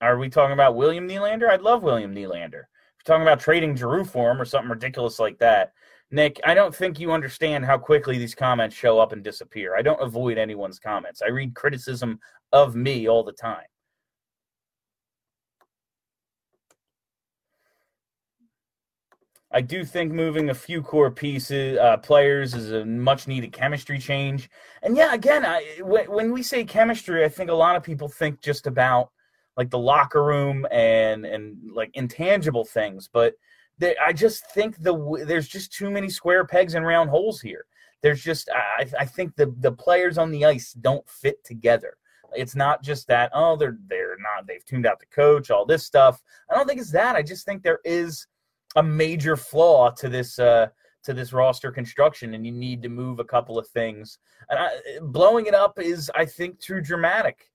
[0.00, 1.48] Are we talking about William Nylander?
[1.48, 2.64] I'd love William Nylander.
[2.64, 5.72] If you're talking about trading Giroux for him or something ridiculous like that,
[6.10, 9.76] Nick, I don't think you understand how quickly these comments show up and disappear.
[9.76, 11.22] I don't avoid anyone's comments.
[11.22, 12.18] I read criticism
[12.52, 13.64] of me all the time.
[19.56, 23.98] I do think moving a few core pieces, uh, players, is a much needed chemistry
[23.98, 24.50] change.
[24.82, 28.40] And yeah, again, I, when we say chemistry, I think a lot of people think
[28.40, 29.10] just about
[29.56, 33.34] like the locker room and and like intangible things but
[33.78, 37.64] they, i just think the there's just too many square pegs and round holes here
[38.02, 41.96] There's just I, I think the the players on the ice don't fit together.
[42.34, 45.86] It's not just that oh they're they're not they've tuned out the coach all this
[45.86, 46.22] stuff.
[46.50, 47.16] I don't think it's that.
[47.16, 48.26] I just think there is
[48.74, 50.68] a major flaw to this uh,
[51.04, 54.18] to this roster construction, and you need to move a couple of things.
[54.50, 54.70] And I,
[55.02, 57.48] blowing it up is I think too dramatic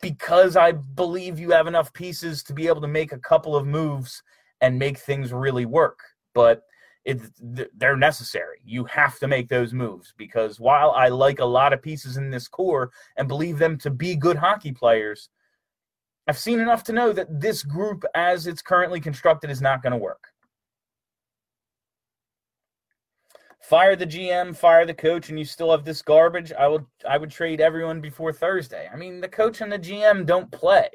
[0.00, 3.66] because I believe you have enough pieces to be able to make a couple of
[3.66, 4.22] moves
[4.60, 5.98] and make things really work.
[6.34, 6.62] But
[7.04, 7.20] it,
[7.76, 8.60] they're necessary.
[8.64, 12.30] You have to make those moves because while I like a lot of pieces in
[12.30, 15.28] this core and believe them to be good hockey players,
[16.26, 19.92] I've seen enough to know that this group, as it's currently constructed, is not going
[19.92, 20.28] to work.
[23.60, 26.52] Fire the GM, fire the coach, and you still have this garbage.
[26.52, 28.90] I would I would trade everyone before Thursday.
[28.92, 30.88] I mean, the coach and the GM don't play.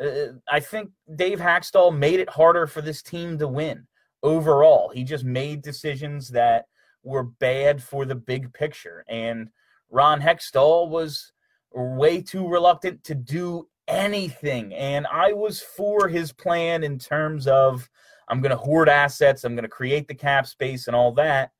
[0.00, 3.86] Uh, I think Dave Hakstol made it harder for this team to win
[4.22, 4.90] overall.
[4.90, 6.66] He just made decisions that
[7.02, 9.04] were bad for the big picture.
[9.08, 9.48] And
[9.90, 11.32] Ron Hextall was
[11.72, 14.72] way too reluctant to do anything.
[14.74, 17.88] And I was for his plan in terms of
[18.28, 21.50] I'm going to hoard assets, I'm going to create the cap space and all that.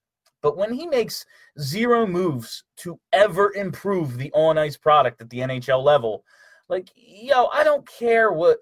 [0.41, 1.25] But when he makes
[1.61, 6.25] zero moves to ever improve the on ice product at the NHL level,
[6.69, 8.59] like, yo, I don't care what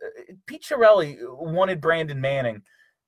[0.46, 2.62] Pete Chiarelli wanted Brandon Manning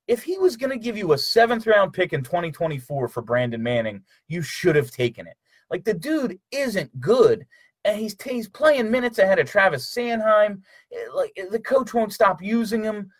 [0.07, 3.63] if he was going to give you a seventh round pick in 2024 for Brandon
[3.63, 5.37] Manning, you should have taken it.
[5.71, 7.47] Like the dude isn't good,
[7.85, 10.63] and he's he's playing minutes ahead of Travis Sanheim.
[10.93, 13.11] Eh, like eh, the coach won't stop using him.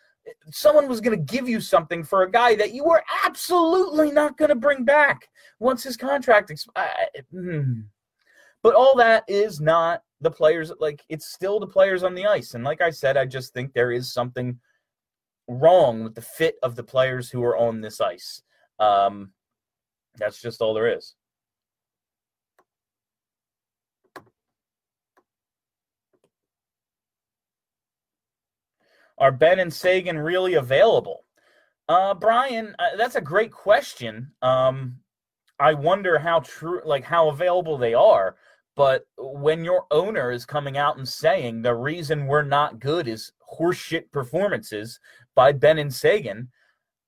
[0.51, 4.37] Someone was going to give you something for a guy that you were absolutely not
[4.37, 6.89] going to bring back once his contract expires.
[7.31, 7.81] Hmm.
[8.63, 10.71] But all that is not the players.
[10.79, 13.73] Like it's still the players on the ice, and like I said, I just think
[13.73, 14.59] there is something
[15.47, 18.41] wrong with the fit of the players who are on this ice.
[18.79, 19.31] Um,
[20.17, 21.13] that's just all there is.
[29.17, 31.25] Are Benn and Seguin really available?
[31.87, 34.31] Uh, Brian, uh, that's a great question.
[34.41, 34.97] Um,
[35.59, 38.35] I wonder how true, like how available they are.
[38.75, 43.31] But when your owner is coming out and saying the reason we're not good is
[43.57, 44.99] horseshit performances
[45.33, 46.49] by Benn and Seguin,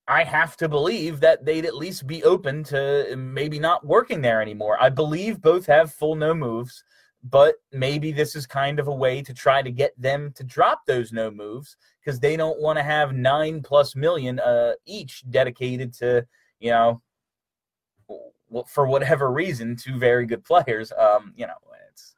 [0.06, 4.40] I have to believe that they'd at least be open to maybe not working there
[4.40, 4.78] anymore.
[4.80, 6.82] I believe both have full no moves,
[7.22, 10.86] but maybe this is kind of a way to try to get them to drop
[10.86, 11.76] those no moves
[12.08, 16.26] because they don't want to have nine plus million uh, each dedicated to,
[16.58, 17.02] you know,
[18.66, 20.90] for whatever reason, two very good players.
[20.98, 21.52] Um, you know,
[21.92, 22.14] it's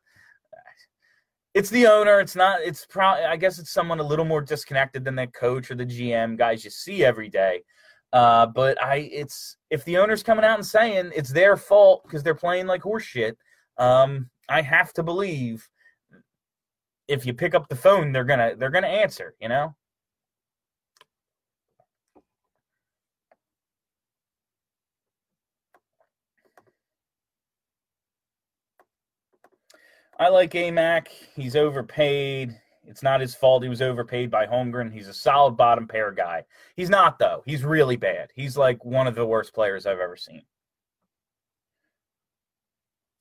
[1.54, 2.20] it's the owner.
[2.20, 2.60] It's not.
[2.60, 3.24] It's probably.
[3.24, 6.64] I guess it's someone a little more disconnected than the coach or the GM guys
[6.64, 7.64] you see every day.
[8.12, 12.22] Uh, but I, it's if the owner's coming out and saying it's their fault because
[12.22, 13.34] they're playing like horseshit.
[13.76, 15.68] Um, I have to believe
[17.08, 19.34] if you pick up the phone, they're gonna they're gonna answer.
[19.40, 19.74] You know.
[30.20, 31.08] I like Amac.
[31.34, 32.54] He's overpaid.
[32.86, 33.62] It's not his fault.
[33.62, 34.92] He was overpaid by Holmgren.
[34.92, 36.44] He's a solid bottom pair guy.
[36.76, 37.42] He's not though.
[37.46, 38.28] He's really bad.
[38.34, 40.42] He's like one of the worst players I've ever seen.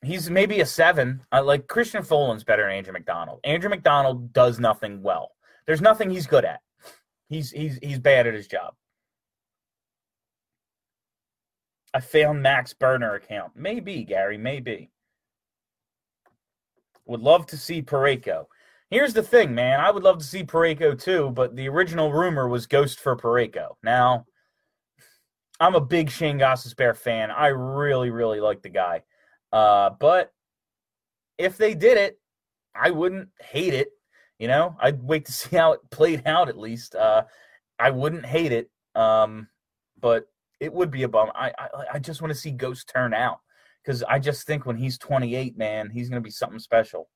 [0.04, 1.22] He's maybe a seven.
[1.32, 3.40] I like Christian Folin's better than Andrew McDonald.
[3.46, 5.32] Andrew McDonald does nothing well.
[5.68, 6.60] There's nothing he's good at.
[7.30, 8.74] He's he's he's bad at his job.
[11.94, 13.54] I found Max burner account.
[13.56, 14.90] Maybe, Gary, maybe.
[17.10, 18.46] Would love to see Parayko.
[18.92, 19.80] Here's the thing, man.
[19.80, 23.70] I would love to see Parayko too, but the original rumor was Ghost for Parayko.
[23.82, 24.28] Now,
[25.60, 27.32] I'm a big Shane Gostisbehere fan.
[27.32, 29.02] I really, really like the guy.
[29.52, 30.32] Uh, but
[31.40, 32.20] if they did it,
[32.76, 33.90] I wouldn't hate it.
[34.38, 36.94] You know, I'd wait to see how it played out at least.
[36.94, 37.24] Uh,
[37.80, 38.70] I wouldn't hate it.
[38.94, 39.48] Um,
[40.00, 40.26] but
[40.60, 41.32] it would be a bum.
[41.34, 43.40] I, I, I just want to see Ghost turn out
[43.90, 47.10] because I just think when he's 28, man, he's going to be something special.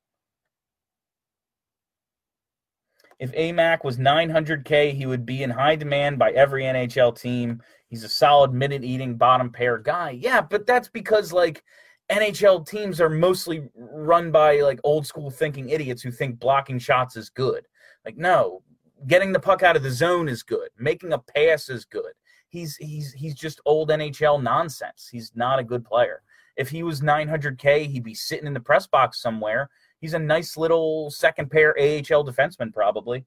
[3.19, 7.61] If Amac was 900K, he would be in high demand by every NHL team.
[7.89, 10.17] He's a solid minute eating bottom pair guy.
[10.19, 11.63] Yeah, but that's because like
[12.11, 17.15] NHL teams are mostly run by like old school thinking idiots who think blocking shots
[17.15, 17.67] is good.
[18.03, 18.63] Like no,
[19.05, 20.69] getting the puck out of the zone is good.
[20.79, 22.13] Making a pass is good.
[22.47, 25.07] He's he's he's just old NHL nonsense.
[25.11, 26.23] He's not a good player.
[26.55, 29.69] If he was 900K, he'd be sitting in the press box somewhere.
[29.99, 33.25] He's a nice little second pair AHL defenseman, probably.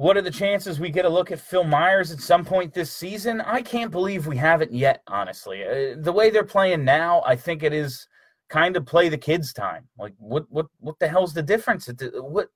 [0.00, 2.90] What are the chances we get a look at Phil Myers at some point this
[2.90, 3.42] season?
[3.42, 5.62] I can't believe we haven't yet, honestly.
[5.62, 8.08] Uh, the way they're playing now, I think it is
[8.50, 9.88] kind of play the kids' time.
[9.98, 11.88] Like, what, what, what the hell's the difference?
[12.14, 12.48] What,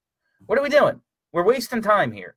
[0.46, 1.00] what are we doing?
[1.32, 2.36] We're wasting time here.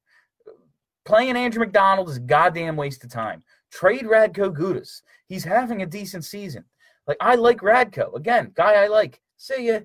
[1.06, 3.44] Playing Andrew McDonald is a goddamn waste of time.
[3.72, 5.02] Trade Radko Gudas.
[5.28, 6.64] He's having a decent season.
[7.06, 8.16] Like, I like Radko.
[8.16, 9.22] Again, guy I like.
[9.38, 9.80] See ya.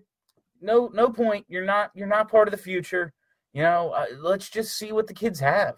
[0.60, 1.44] No, no point.
[1.48, 1.90] You're not.
[1.94, 3.12] You're not part of the future
[3.52, 5.76] you know, uh, let's just see what the kids have.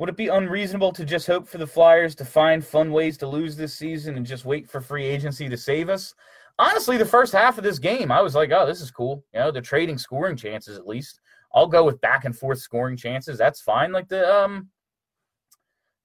[0.00, 3.26] Would it be unreasonable to just hope for the Flyers to find fun ways to
[3.26, 6.14] lose this season and just wait for free agency to save us?
[6.58, 9.22] Honestly, the first half of this game, I was like, oh, this is cool.
[9.34, 11.20] You know, they're trading scoring chances at least.
[11.54, 13.36] I'll go with back and forth scoring chances.
[13.36, 13.92] That's fine.
[13.92, 14.70] Like the um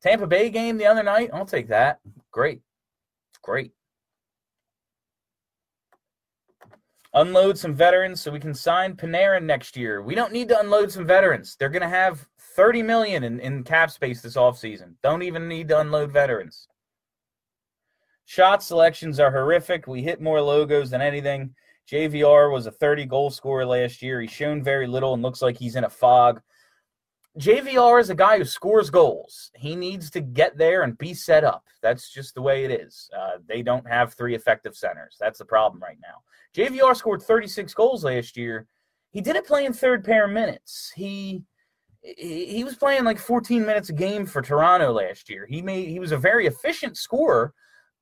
[0.03, 1.99] Tampa Bay game the other night, I'll take that.
[2.31, 2.63] Great.
[3.43, 3.71] Great.
[7.15, 10.01] unload some veterans so we can sign Panarin next year.
[10.01, 11.55] We don't need to unload some veterans.
[11.55, 14.93] They're going to have 30 million in, in cap space this offseason.
[15.03, 16.67] Don't even need to unload veterans.
[18.25, 19.87] Shot selections are horrific.
[19.87, 21.53] We hit more logos than anything.
[21.91, 24.21] JVR was a 30 goal scorer last year.
[24.21, 26.41] He's shown very little and looks like he's in a fog.
[27.37, 29.51] JVR is a guy who scores goals.
[29.55, 31.67] He needs to get there and be set up.
[31.81, 33.09] That's just the way it is.
[33.15, 35.17] Uh, they don't have three effective centers.
[35.19, 36.23] That's the problem right now.
[36.55, 38.67] JVR scored 36 goals last year.
[39.11, 40.93] He didn't play in third pair minutes.
[40.95, 41.43] He
[42.17, 45.45] he was playing like 14 minutes a game for Toronto last year.
[45.49, 47.53] He made he was a very efficient scorer,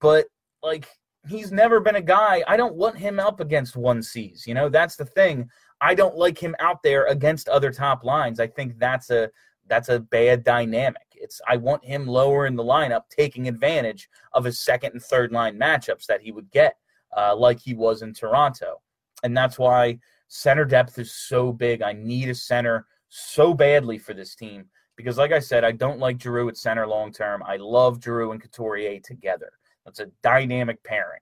[0.01, 0.25] but
[0.61, 0.87] like
[1.27, 2.43] he's never been a guy.
[2.47, 4.45] I don't want him up against one C's.
[4.45, 5.49] You know, that's the thing.
[5.79, 8.39] I don't like him out there against other top lines.
[8.39, 9.29] I think that's a
[9.67, 11.07] that's a bad dynamic.
[11.15, 15.31] It's I want him lower in the lineup, taking advantage of his second and third
[15.31, 16.75] line matchups that he would get,
[17.15, 18.81] uh, like he was in Toronto,
[19.23, 21.81] and that's why center depth is so big.
[21.81, 22.85] I need a center
[23.15, 26.87] so badly for this team because, like I said, I don't like Giroux at center
[26.87, 27.43] long term.
[27.45, 29.51] I love Giroux and Couturier together.
[29.85, 31.21] That's a dynamic pairing.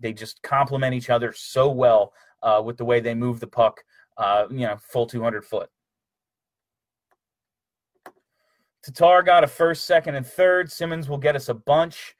[0.00, 2.12] They just complement each other so well
[2.42, 3.82] uh, with the way they move the puck,
[4.18, 5.70] uh, you know, full 200 foot.
[8.82, 10.70] Tatar got a first, second, and third.
[10.70, 12.14] Simmonds will get us a bunch.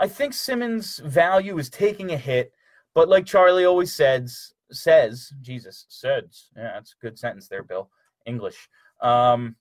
[0.00, 2.52] I think Simmonds' value is taking a hit,
[2.92, 7.88] but like Charlie always says, says Jesus says, yeah, that's a good sentence there, Bill.
[8.26, 8.68] English.
[9.00, 9.56] Um,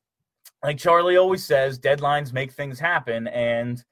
[0.63, 3.83] like Charlie always says, deadlines make things happen, and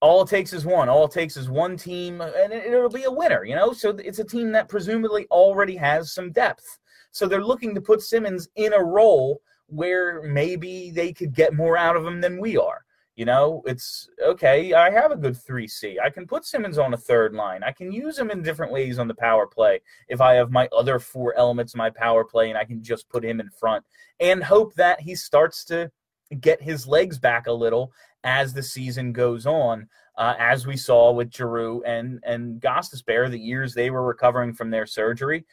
[0.00, 0.88] all it takes is one.
[0.88, 3.72] All it takes is one team, and it'll be a winner, you know?
[3.72, 6.78] So it's a team that presumably already has some depth.
[7.10, 11.76] So they're looking to put Simmonds in a role where maybe they could get more
[11.76, 12.84] out of him than we are.
[13.18, 14.72] You know, it's okay.
[14.74, 15.96] I have a good 3C.
[16.00, 17.64] I can put Simmonds on a third line.
[17.64, 20.68] I can use him in different ways on the power play if I have my
[20.68, 23.84] other four elements in my power play and I can just put him in front
[24.20, 25.90] and hope that he starts to
[26.38, 27.90] get his legs back a little
[28.22, 33.36] as the season goes on, uh, as we saw with Giroux and and Gostisbehere, the
[33.36, 35.44] years they were recovering from their surgery.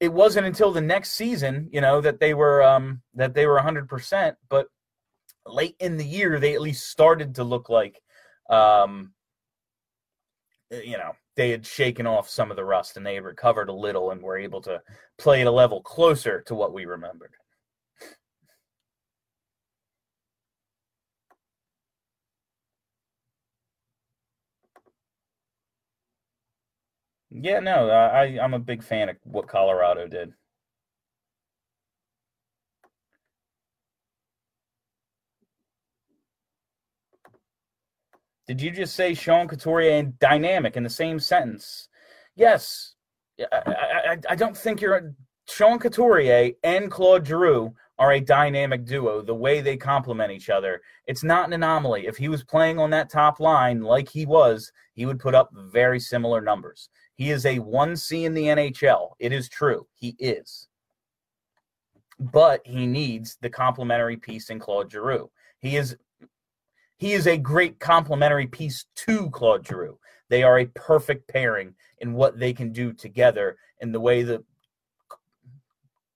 [0.00, 3.56] It wasn't until the next season, you know, that they were um, that they were
[3.56, 3.90] 100.
[3.90, 4.68] percent But
[5.52, 8.00] late in the year, they at least started to look like,
[8.50, 9.12] um,
[10.70, 14.10] you know, they had shaken off some of the rust and they recovered a little
[14.10, 14.82] and were able to
[15.16, 17.32] play at a level closer to what we remembered.
[27.30, 30.32] Yeah, no, I I'm a big fan of what Colorado did.
[38.48, 41.88] Did you just say Sean Couturier and dynamic in the same sentence?
[42.34, 42.94] Yes.
[43.52, 43.56] I,
[44.12, 45.14] I, I don't think you're
[45.46, 49.20] Sean Couturier and Claude Giroux are a dynamic duo.
[49.20, 52.06] The way they complement each other, it's not an anomaly.
[52.06, 55.50] If he was playing on that top line like he was, he would put up
[55.54, 56.88] very similar numbers.
[57.16, 59.10] He is a 1C in the NHL.
[59.18, 59.86] It is true.
[59.94, 60.68] He is.
[62.18, 65.30] But he needs the complementary piece in Claude Giroux.
[65.60, 65.96] He is
[66.98, 69.98] he is a great complementary piece to Claude Giroux.
[70.28, 74.42] They are a perfect pairing in what they can do together in the way that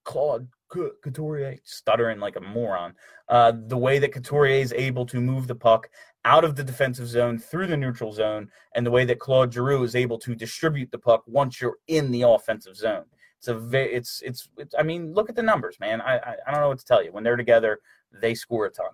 [0.04, 2.94] Claude Couturier, stuttering like a moron,
[3.28, 5.88] uh, the way that Couturier is able to move the puck
[6.24, 9.82] out of the defensive zone through the neutral zone, and the way that Claude Giroux
[9.84, 13.04] is able to distribute the puck once you're in the offensive zone.
[13.38, 16.00] It's a very, it's, it's, it's I mean, look at the numbers, man.
[16.00, 17.12] I, I, I don't know what to tell you.
[17.12, 17.80] When they're together,
[18.12, 18.86] they score a ton.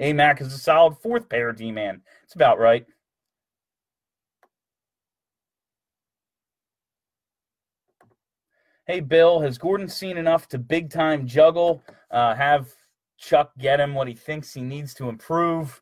[0.00, 2.00] AMAC is a solid fourth pair D man.
[2.24, 2.86] It's about right.
[8.86, 11.84] Hey, Bill, has Gordon seen enough to big time juggle?
[12.10, 12.72] Uh, have
[13.18, 15.80] Chuck get him what he thinks he needs to improve?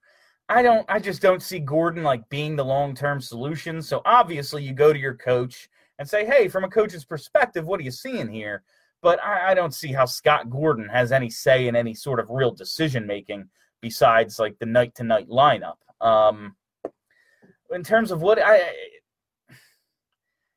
[0.48, 0.84] I don't.
[0.88, 3.80] I just don't see Gordon like being the long term solution.
[3.80, 7.78] So obviously, you go to your coach and say, "Hey, from a coach's perspective, what
[7.80, 8.62] are you seeing here?"
[9.00, 12.30] But I, I don't see how Scott Gordon has any say in any sort of
[12.30, 13.48] real decision making
[13.80, 15.76] besides like the night to night lineup.
[16.00, 16.54] Um,
[17.70, 18.72] in terms of what I,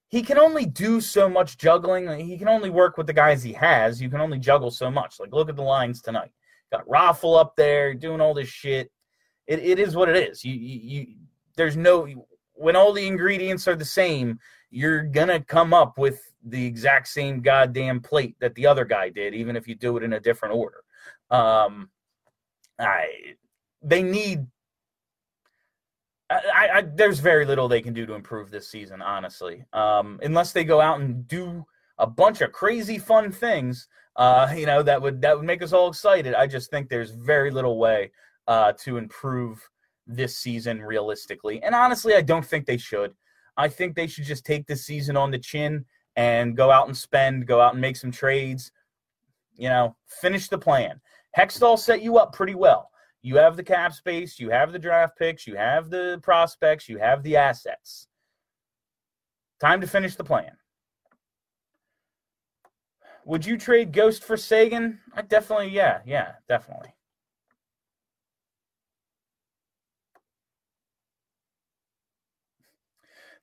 [0.07, 2.19] he can only do so much juggling.
[2.19, 4.01] He can only work with the guys he has.
[4.01, 5.19] You can only juggle so much.
[5.19, 6.31] Like look at the lines tonight.
[6.71, 8.91] Got Raffl up there doing all this shit
[9.51, 10.43] it, it is what it is.
[10.45, 11.07] You, you, you
[11.57, 12.07] there's no
[12.53, 17.41] when all the ingredients are the same, you're gonna come up with the exact same
[17.41, 20.55] goddamn plate that the other guy did, even if you do it in a different
[20.55, 20.83] order.
[21.29, 21.89] Um,
[22.79, 23.35] I
[23.81, 24.47] they need.
[26.29, 29.65] I, I, there's very little they can do to improve this season, honestly.
[29.73, 31.65] Um, unless they go out and do
[31.97, 35.73] a bunch of crazy fun things, uh, you know, that would that would make us
[35.73, 36.33] all excited.
[36.33, 38.11] I just think there's very little way
[38.47, 39.69] uh, to improve
[40.07, 41.61] this season realistically.
[41.63, 43.13] And honestly, I don't think they should.
[43.57, 46.97] I think they should just take this season on the chin and go out and
[46.97, 48.71] spend, go out and make some trades.
[49.55, 50.99] You know, finish the plan.
[51.37, 52.89] Hextall set you up pretty well.
[53.21, 56.97] You have the cap space, you have the draft picks, you have the prospects, you
[56.97, 58.07] have the assets.
[59.59, 60.51] Time to finish the plan.
[63.25, 64.99] Would you trade Ghost for Seguin?
[65.13, 66.93] I definitely, yeah, yeah, definitely.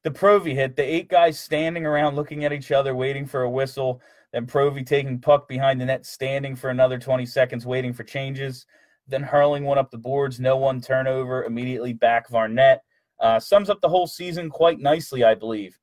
[0.04, 3.50] The Provy hit, the eight guys standing around looking at each other, waiting for a
[3.50, 4.00] whistle.
[4.32, 8.66] Then Provy taking puck behind the net, standing for another 20 seconds, waiting for changes.
[9.06, 12.78] Then hurling one up the boards, no one turnover, immediately back of Varnett.
[13.20, 15.78] Uh, sums up the whole season quite nicely, I believe.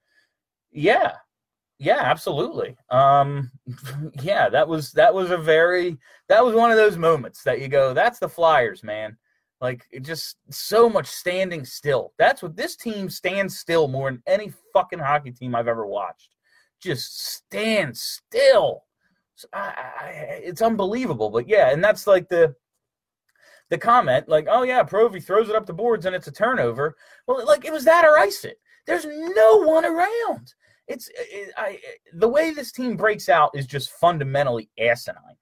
[0.72, 1.14] Yeah,
[1.80, 2.78] yeah, absolutely.
[2.90, 3.52] Um,
[4.22, 5.98] yeah, that was that was a very
[6.30, 9.18] that was one of those moments that you go, that's the Flyers, man.
[9.62, 12.14] Like just so much standing still.
[12.18, 16.36] That's what this team stands still more than any fucking hockey team I've ever watched.
[16.82, 18.84] Just stand still.
[19.36, 20.08] So I, I,
[20.44, 21.30] it's unbelievable.
[21.30, 22.56] But yeah, and that's like the
[23.70, 26.96] the comment, like, oh yeah, Provy throws it up the boards and it's a turnover.
[27.28, 28.60] Well, like it was that or ice it.
[28.86, 30.54] There's no one around.
[30.88, 31.80] It's it, I,
[32.14, 35.38] the way this team breaks out is just fundamentally asinine.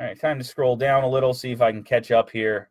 [0.00, 2.70] All right, time to scroll down a little, see if I can catch up here.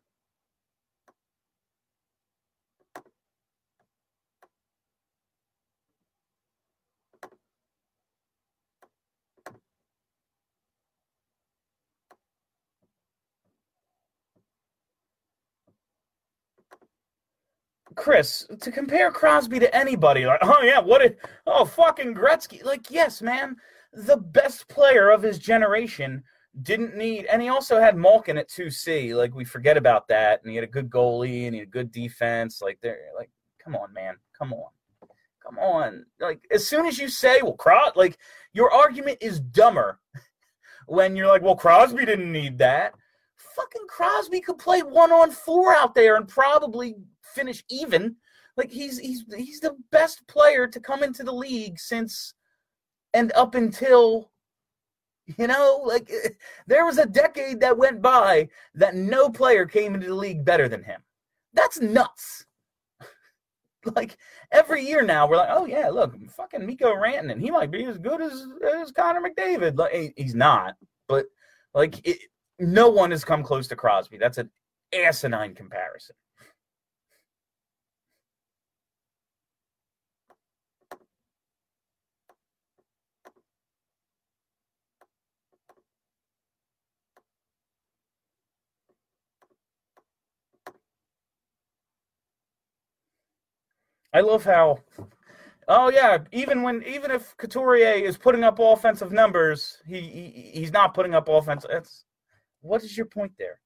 [17.94, 21.14] Chris, to compare Crosby to anybody, like, oh yeah, what a,
[21.46, 23.54] oh fucking Gretzky, like yes, man,
[23.92, 26.24] the best player of his generation
[26.62, 29.14] didn't need, and he also had Malkin at two C.
[29.14, 31.70] Like we forget about that, and he had a good goalie and he had a
[31.70, 32.60] good defense.
[32.60, 33.30] Like they're like,
[33.62, 34.70] come on, man, come on,
[35.42, 36.04] come on.
[36.18, 38.18] Like as soon as you say, well, Cros, like
[38.52, 40.00] your argument is dumber
[40.86, 42.94] when you're like, well, Crosby didn't need that.
[43.36, 48.16] Fucking Crosby could play one on four out there and probably finish even.
[48.56, 52.34] Like he's he's he's the best player to come into the league since
[53.14, 54.29] and up until
[55.38, 56.10] you know, like
[56.66, 60.68] there was a decade that went by that no player came into the league better
[60.68, 61.00] than him.
[61.52, 62.46] That's nuts.
[63.96, 64.16] like
[64.52, 67.98] every year now, we're like, oh yeah, look, fucking Mikko Rantanen, he might be as
[67.98, 69.78] good as as Connor McDavid.
[69.78, 70.76] Like he's not,
[71.08, 71.26] but
[71.74, 72.18] like it,
[72.58, 74.18] no one has come close to Crosby.
[74.18, 74.50] That's an
[74.94, 76.16] asinine comparison.
[94.12, 94.78] I love how.
[95.68, 100.72] Oh yeah, even when even if Couturier is putting up offensive numbers, he, he he's
[100.72, 101.64] not putting up offense.
[101.68, 102.04] That's
[102.60, 103.60] what is your point there?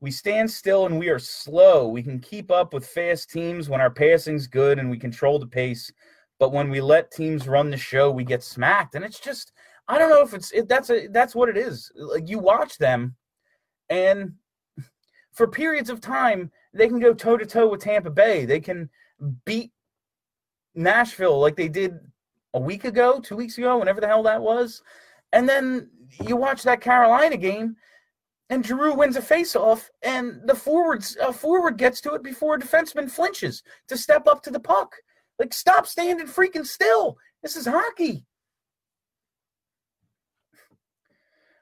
[0.00, 1.88] We stand still and we are slow.
[1.88, 5.46] We can keep up with fast teams when our passing's good and we control the
[5.46, 5.92] pace.
[6.38, 8.94] But when we let teams run the show, we get smacked.
[8.94, 9.52] And it's just
[9.88, 11.90] I don't know if it's it, that's a that's what it is.
[11.96, 13.16] Like you watch them,
[13.90, 14.34] and
[15.38, 18.44] for periods of time, they can go toe to toe with Tampa Bay.
[18.44, 18.90] They can
[19.44, 19.70] beat
[20.74, 21.92] Nashville like they did
[22.54, 24.82] a week ago, two weeks ago, whenever the hell that was.
[25.32, 25.90] And then
[26.26, 27.76] you watch that Carolina game,
[28.50, 32.58] and Giroux wins a faceoff, and the forwards uh, forward gets to it before a
[32.58, 34.96] defenseman flinches to step up to the puck.
[35.38, 37.16] Like, stop standing freaking still.
[37.44, 38.26] This is hockey.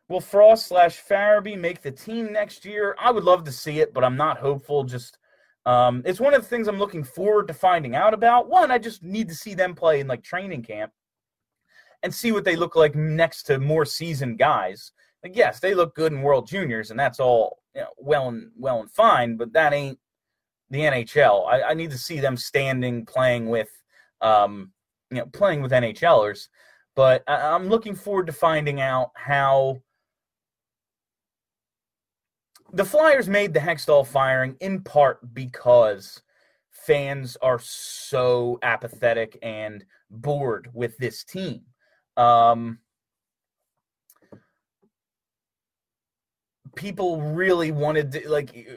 [0.09, 2.95] Will Frost slash Farabee make the team next year?
[2.99, 4.85] I would love to see it, but I'm not hopeful.
[4.85, 5.19] Just
[5.67, 8.49] um, it's one of the things I'm looking forward to finding out about.
[8.49, 10.93] One, I just need to see them play in like training camp
[12.03, 14.93] and see what they look like next to more seasoned guys.
[15.25, 18.51] Like, yes, they look good in World Juniors, and that's all you know, well and
[18.57, 19.99] well and fine, but that ain't
[20.71, 21.49] the NHL.
[21.49, 23.71] I, I need to see them standing, playing with,
[24.21, 24.73] um,
[25.11, 26.47] you know, playing with NHLers.
[26.95, 29.83] But I, I'm looking forward to finding out how
[32.73, 36.23] the Flyers made the Hextall firing in part because
[36.71, 41.63] fans are so apathetic and bored with this team.
[42.17, 42.79] Um,
[46.77, 48.69] people really wanted to, like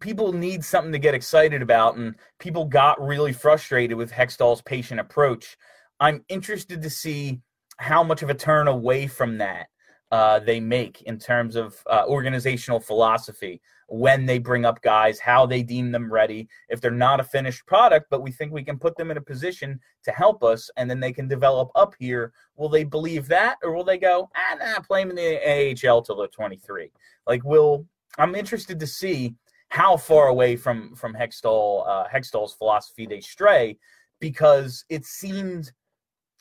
[0.00, 5.00] people need something to get excited about and people got really frustrated with Hextall's patient
[5.00, 5.56] approach.
[6.00, 7.40] I'm interested to see
[7.78, 9.66] how much of a turn away from that
[10.10, 15.44] uh, they make in terms of uh, organizational philosophy when they bring up guys, how
[15.44, 16.48] they deem them ready.
[16.68, 19.22] If they're not a finished product, but we think we can put them in a
[19.22, 23.58] position to help us and then they can develop up here, will they believe that
[23.62, 26.90] or will they go, ah, nah, play them in the AHL till they're 23?
[27.26, 27.86] Like, will
[28.18, 29.34] I'm interested to see
[29.68, 33.76] how far away from from Hextall uh, Hextall's philosophy they stray
[34.20, 35.72] because it seemed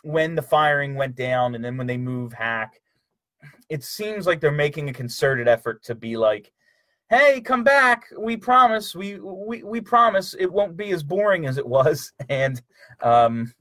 [0.04, 2.80] when the firing went down and then when they move Hack
[3.70, 6.52] it seems like they're making a concerted effort to be like,
[7.10, 8.06] "Hey, come back!
[8.18, 8.96] We promise.
[8.96, 12.62] We we we promise it won't be as boring as it was." And
[13.02, 13.54] um,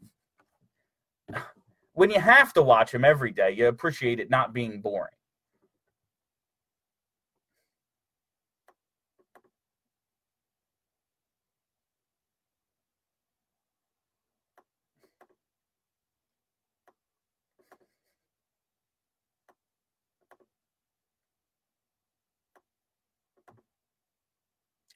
[1.94, 5.14] when you have to watch them every day, you appreciate it not being boring.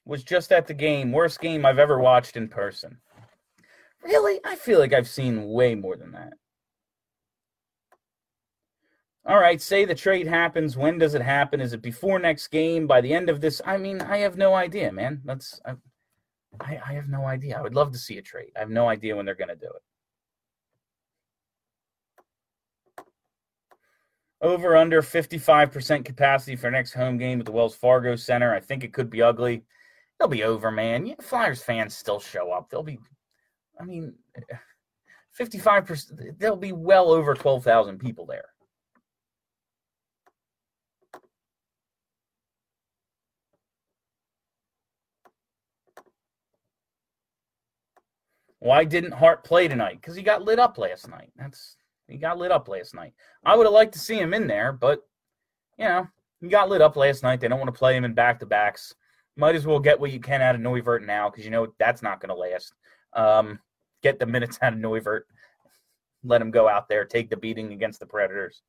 [0.07, 1.11] Was just at the game.
[1.11, 2.97] Worst game I've ever watched in person.
[4.03, 4.39] Really?
[4.45, 6.33] I feel like I've seen way more than that.
[9.25, 10.77] All right, say the trade happens.
[10.77, 11.59] When does it happen?
[11.59, 12.87] Is it before next game?
[12.87, 13.61] By the end of this?
[13.65, 15.21] I mean, I have no idea, man.
[15.25, 15.73] That's I,
[16.61, 17.57] I, I have no idea.
[17.57, 18.51] I would love to see a trade.
[18.55, 19.83] I have no idea when they're going to do it.
[24.39, 28.53] Over under 55% capacity for next home game at the Wells Fargo Center.
[28.53, 29.63] I think it could be ugly
[30.19, 31.15] they'll be over, man.
[31.21, 32.69] Flyers fans still show up.
[32.69, 32.99] They'll be,
[33.79, 34.13] I mean,
[35.39, 38.45] 55%, there'll be well over 12,000 people there.
[48.59, 50.01] Why didn't Hart play tonight?
[50.01, 51.31] Because he got lit up last night.
[51.35, 53.13] That's he got lit up last night.
[53.45, 55.01] I would have liked to see him in there, but
[55.77, 56.07] you know,
[56.41, 57.39] he got lit up last night.
[57.39, 58.95] They don't want to play him in back to backs
[59.37, 62.01] might as well get what you can out of Neuvirth now because you know that's
[62.01, 62.73] not going to last.
[63.13, 63.59] Um,
[64.01, 65.21] get the minutes out of Neuvirth.
[66.23, 68.61] Let him go out there, take the beating against the Predators.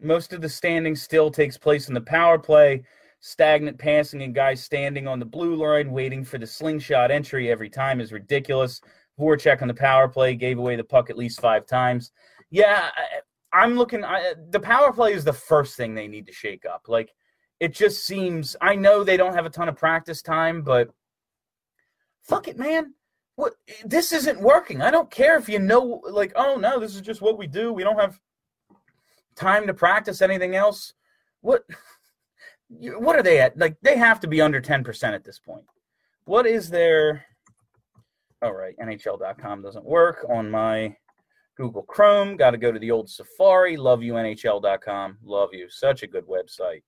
[0.00, 2.84] Most of the standing still takes place in the power play
[3.20, 7.70] stagnant passing and guys standing on the blue line waiting for the slingshot entry every
[7.70, 8.80] time is ridiculous.
[9.18, 12.12] Voracek on the power play gave away the puck at least five times.
[12.50, 12.90] Yeah,
[13.52, 14.04] I, am looking.
[14.04, 16.84] I, the power play is the first thing they need to shake up.
[16.86, 17.12] Like
[17.60, 18.56] it just seems.
[18.60, 20.90] I know they don't have a ton of practice time, but
[22.22, 22.94] fuck it, man.
[23.34, 23.54] What
[23.84, 24.80] this isn't working.
[24.82, 26.00] I don't care if you know.
[26.08, 27.72] Like, oh no, this is just what we do.
[27.72, 28.18] We don't have
[29.34, 30.94] time to practice anything else.
[31.40, 31.64] What?
[32.68, 33.58] What are they at?
[33.58, 35.64] Like they have to be under 10% at this point.
[36.24, 37.24] What is their
[38.42, 40.96] All right, NHL.com doesn't work on my
[41.56, 42.36] Google Chrome.
[42.36, 43.76] Got to go to the old Safari.
[43.76, 45.18] Love you NHL.com.
[45.24, 45.68] Love you.
[45.68, 46.82] Such a good website.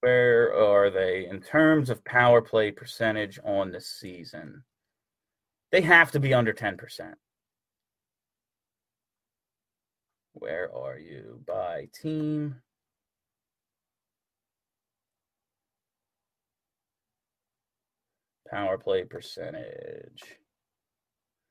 [0.00, 4.62] Where are they in terms of power play percentage on the season?
[5.70, 7.14] They have to be under 10%.
[10.38, 11.40] Where are you?
[11.46, 12.56] By team.
[18.50, 20.22] Power play percentage.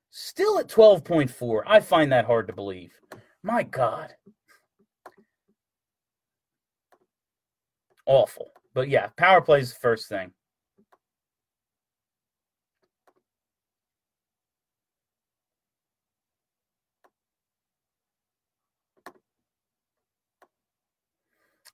[0.10, 1.62] Still at 12.4.
[1.68, 2.94] I find that hard to believe.
[3.44, 4.14] My God.
[8.06, 8.52] Awful.
[8.74, 10.32] But yeah, power play is the first thing.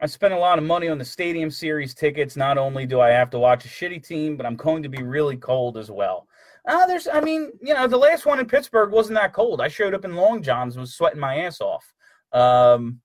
[0.04, 2.36] I spent a lot of money on the Stadium Series tickets.
[2.36, 5.02] Not only do I have to watch a shitty team, but I'm going to be
[5.02, 6.28] really cold as well.
[6.68, 9.62] Uh, there's, I mean, you know, the last one in Pittsburgh wasn't that cold.
[9.62, 11.86] I showed up in long johns, and was sweating my ass off.
[12.34, 13.00] Um,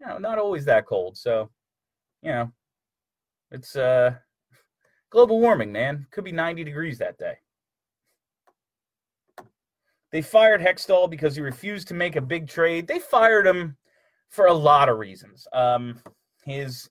[0.00, 1.16] you know, not always that cold.
[1.16, 1.50] So,
[2.22, 2.52] you know,
[3.50, 4.14] it's uh,
[5.10, 6.06] global warming, man.
[6.12, 7.34] Could be 90 degrees that day.
[10.12, 12.86] They fired Hextall because he refused to make a big trade.
[12.86, 13.76] They fired him
[14.28, 15.48] for a lot of reasons.
[15.52, 16.00] Um,
[16.44, 16.88] his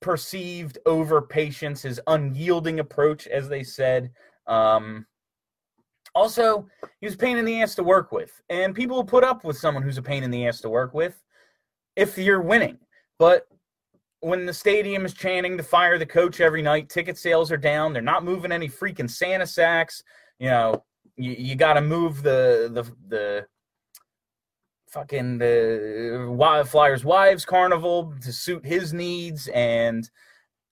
[0.00, 4.10] perceived over patience, his unyielding approach, as they said.
[4.46, 5.06] Um,
[6.14, 6.66] also,
[7.00, 9.44] he was a pain in the ass to work with, and people will put up
[9.44, 11.22] with someone who's a pain in the ass to work with
[11.96, 12.78] if you're winning.
[13.18, 13.46] But
[14.20, 17.92] when the stadium is chanting to fire the coach every night, ticket sales are down.
[17.92, 20.02] They're not moving any freaking Santa sacks.
[20.38, 20.84] You know,
[21.16, 23.46] you, you got to move the the the
[24.92, 30.08] fucking the Flyers Wives Carnival to suit his needs and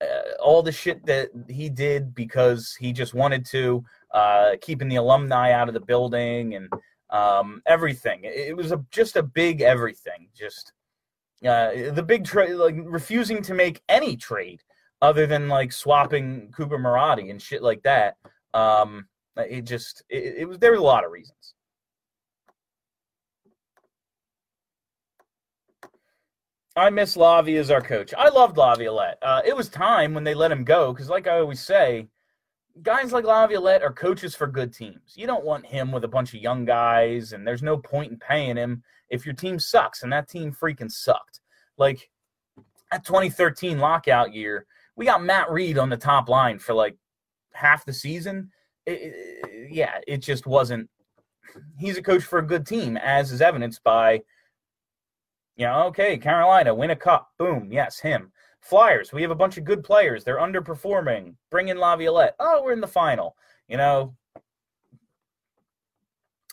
[0.02, 4.96] uh, all the shit that he did because he just wanted to, uh, keeping the
[4.96, 6.68] alumni out of the building and
[7.10, 8.20] um, everything.
[8.22, 10.28] It was a, just a big everything.
[10.34, 10.72] Just
[11.46, 14.62] uh, the big trade, like refusing to make any trade
[15.02, 18.16] other than like swapping Cooper Marody and shit like that.
[18.52, 19.06] Um,
[19.36, 21.54] it just it, it was there were a lot of reasons.
[26.76, 28.14] I miss Lavi as our coach.
[28.16, 29.18] I loved Laviolette.
[29.22, 32.08] Uh, it was time when they let him go because, like I always say,
[32.82, 35.14] guys like Laviolette are coaches for good teams.
[35.16, 38.18] You don't want him with a bunch of young guys, and there's no point in
[38.18, 41.40] paying him if your team sucks, and that team freaking sucked.
[41.76, 42.08] Like
[42.92, 44.66] that 2013 lockout year,
[44.96, 46.96] we got Matt Read on the top line for like
[47.52, 48.50] half the season.
[48.86, 50.88] It, it, yeah, it just wasn't.
[51.78, 54.22] He's a coach for a good team, as is evidenced by,
[55.58, 58.32] know, okay, Carolina win a cup, boom, yes, him.
[58.60, 60.22] Flyers, we have a bunch of good players.
[60.22, 61.34] They're underperforming.
[61.50, 62.34] Bring in Laviolette.
[62.38, 63.36] Oh, we're in the final.
[63.68, 64.14] You know,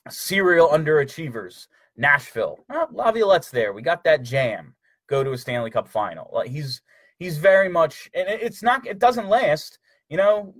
[0.09, 1.67] serial underachievers.
[1.97, 2.63] Nashville.
[2.71, 3.73] Oh, Laviolette's there.
[3.73, 4.75] We got that jam.
[5.07, 6.29] Go to a Stanley Cup final.
[6.31, 6.81] Like he's
[7.17, 9.79] he's very much and it's not it doesn't last.
[10.09, 10.53] You know,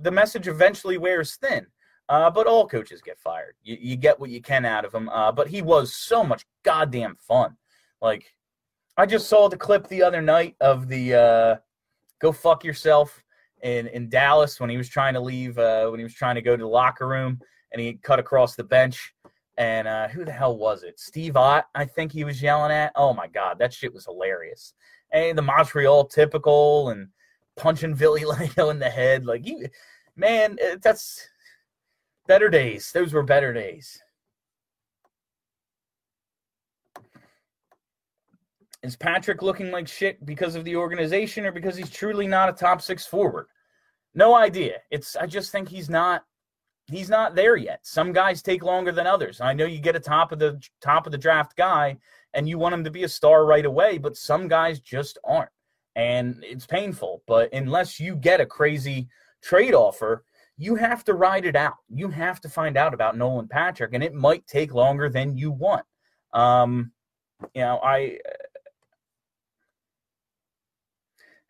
[0.00, 1.66] the message eventually wears thin.
[2.08, 3.54] Uh, but all coaches get fired.
[3.62, 5.08] You, you get what you can out of them.
[5.10, 7.56] Uh, but he was so much goddamn fun.
[8.00, 8.34] Like
[8.96, 11.56] I just saw the clip the other night of the uh,
[12.20, 13.22] "Go fuck yourself"
[13.62, 16.42] in in Dallas when he was trying to leave uh, when he was trying to
[16.42, 17.40] go to the locker room
[17.72, 19.14] and he cut across the bench
[19.60, 20.98] and uh, who the hell was it?
[20.98, 22.92] Steve Ott, I think he was yelling at.
[22.96, 24.72] Oh my god, that shit was hilarious.
[25.12, 27.08] And the Montreal typical and
[27.56, 28.24] punching Billy
[28.56, 29.68] Leo in the head, like you,
[30.16, 31.28] man, that's
[32.26, 32.90] better days.
[32.92, 34.00] Those were better days.
[38.82, 42.52] Is Patrick looking like shit because of the organization or because he's truly not a
[42.52, 43.46] top six forward?
[44.14, 44.78] No idea.
[44.90, 46.24] It's I just think he's not
[46.86, 47.80] he's not there yet.
[47.82, 49.40] Some guys take longer than others.
[49.40, 51.98] I know you get a top of the top of the draft guy
[52.34, 55.50] and you want him to be a star right away, but some guys just aren't.
[55.96, 59.08] And it's painful, but unless you get a crazy
[59.42, 60.24] trade offer,
[60.56, 61.76] you have to ride it out.
[61.88, 65.50] You have to find out about Nolan Patrick and it might take longer than you
[65.50, 65.84] want.
[66.32, 66.92] Um,
[67.54, 68.18] you know, I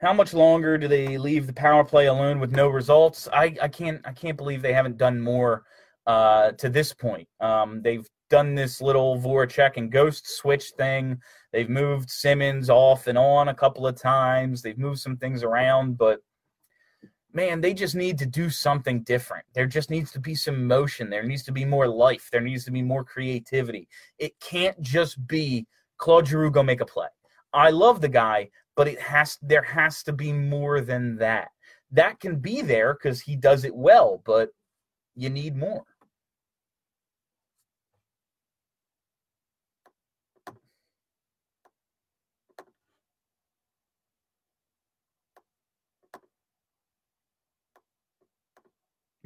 [0.01, 3.29] how much longer do they leave the power play alone with no results?
[3.33, 5.65] I, I can't I can't believe they haven't done more
[6.07, 7.29] uh, to this point.
[7.41, 11.21] Um, they've done this little Voracek and Ghost switch thing.
[11.53, 14.63] They've moved Simmonds off and on a couple of times.
[14.63, 16.21] They've moved some things around, but
[17.33, 19.45] man, they just need to do something different.
[19.55, 21.11] There just needs to be some motion.
[21.11, 22.29] There needs to be more life.
[22.33, 23.89] There needs to be more creativity.
[24.19, 25.67] It can't just be
[25.99, 27.09] Claude Giroux go make a play.
[27.53, 28.49] I love the guy,
[28.81, 31.51] but it has there has to be more than that.
[31.91, 34.49] That can be there because he does it well, but
[35.15, 35.85] you need more.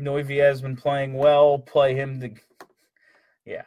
[0.00, 1.60] Noivy has been playing well.
[1.60, 2.30] Play him to,
[3.44, 3.62] yeah.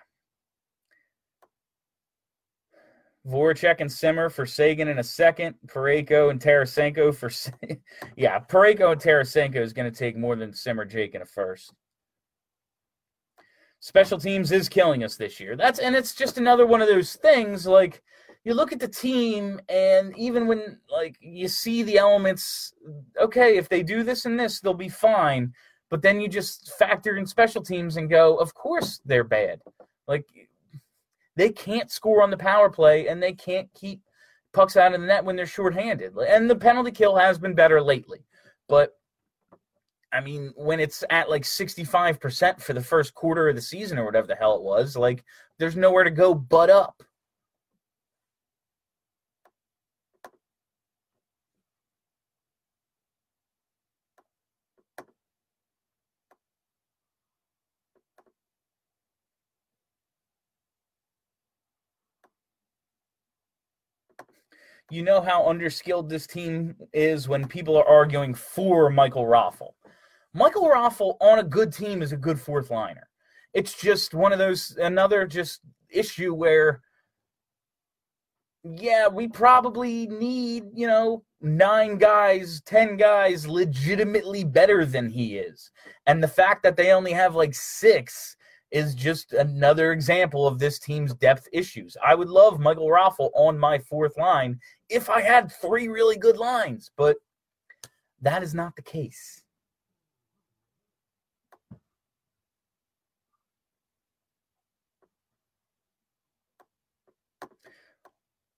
[3.28, 5.56] Voracek and Simmer for Seguin in a second.
[5.68, 7.30] Parayko and Tarasenko for
[8.16, 8.40] yeah.
[8.40, 11.74] Parayko and Tarasenko is going to take more than Simmer Jake in a first.
[13.80, 15.56] Special teams is killing us this year.
[15.56, 17.68] That's and it's just another one of those things.
[17.68, 18.02] Like
[18.44, 22.74] you look at the team, and even when like you see the elements,
[23.20, 25.54] okay, if they do this and this, they'll be fine.
[25.90, 29.62] But then you just factor in special teams and go, of course they're bad.
[30.08, 30.26] Like
[31.38, 34.02] they can't score on the power play and they can't keep
[34.54, 36.14] pucks out of the net when they're shorthanded.
[36.18, 38.26] And the penalty kill has been better lately.
[38.68, 38.94] But
[40.12, 44.06] I mean, when it's at like 65% for the first quarter of the season or
[44.06, 45.24] whatever the hell it was, like
[45.60, 47.04] there's nowhere to go but up.
[64.90, 69.74] You know how underskilled this team is when people are arguing for Michael Raffl.
[70.34, 73.08] Michael Raffl on a good team is a good fourth liner.
[73.54, 76.82] It's just one of those another just issue where
[78.76, 85.72] yeah, we probably need, you know, nine guys, 10 guys legitimately better than he is.
[86.06, 88.38] And the fact that they only have like 6
[88.72, 91.96] is just another example of this team's depth issues.
[92.06, 94.60] I would love Michael Raffl on my fourth line
[94.90, 97.18] if I had three really good lines, but
[98.22, 99.44] that is not the case.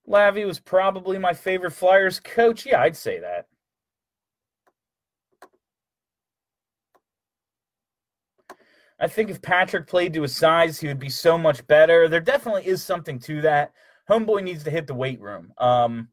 [0.07, 2.65] Lavi was probably my favorite Flyers coach.
[2.65, 3.45] Yeah, I'd say that.
[8.99, 12.09] I think if Patrick played to his size, he would be so much better.
[12.09, 13.71] There definitely is something to that.
[14.09, 15.53] Homeboy needs to hit the weight room.
[15.57, 16.09] Um,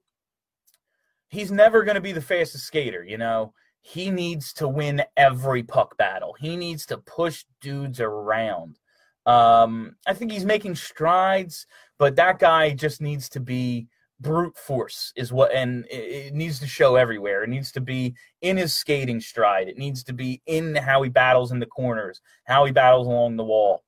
[1.29, 3.53] he's never going to be the fastest skater, you know.
[3.81, 6.35] He needs to win every puck battle.
[6.39, 8.79] He needs to push dudes around.
[9.27, 11.66] Um, I think he's making strides,
[11.99, 13.89] but that guy just needs to be
[14.20, 18.57] brute force is what and it, needs to show everywhere it needs to be in
[18.57, 22.64] his skating stride it needs to be in how he battles in the corners how
[22.64, 23.85] he battles along the wall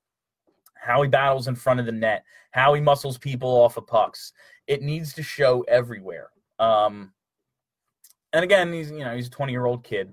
[0.74, 4.32] how he battles in front of the net how he muscles people off of pucks
[4.66, 6.28] it needs to show everywhere
[6.58, 7.10] um
[8.32, 10.12] and again he's you know he's a 20 year old kid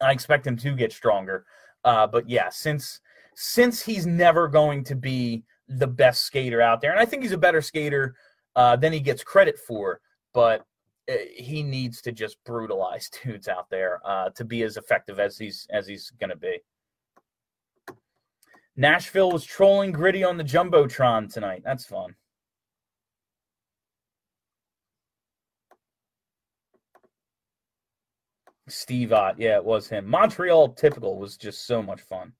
[0.00, 1.44] i expect him to get stronger
[1.84, 3.00] uh but yeah since
[3.34, 7.32] since he's never going to be the best skater out there and i think he's
[7.32, 8.14] a better skater
[8.56, 10.00] uh, then he gets credit for.
[10.32, 10.64] But
[11.08, 15.38] uh, he needs to just brutalize dudes out there uh, to be as effective as
[15.38, 16.58] he's as he's going to be.
[18.78, 21.62] Nashville was trolling Gritty on the jumbotron tonight.
[21.64, 22.14] That's fun.
[28.68, 30.06] Steve Ott, yeah, it was him.
[30.06, 32.32] Montreal typical was just so much fun.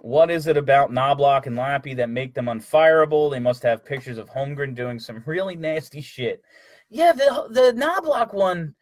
[0.00, 3.30] What is it about Knoblauch and Lappy that make them unfireable?
[3.30, 6.42] They must have pictures of Holmgren doing some really nasty shit.
[6.88, 8.74] Yeah, the the Knoblauch one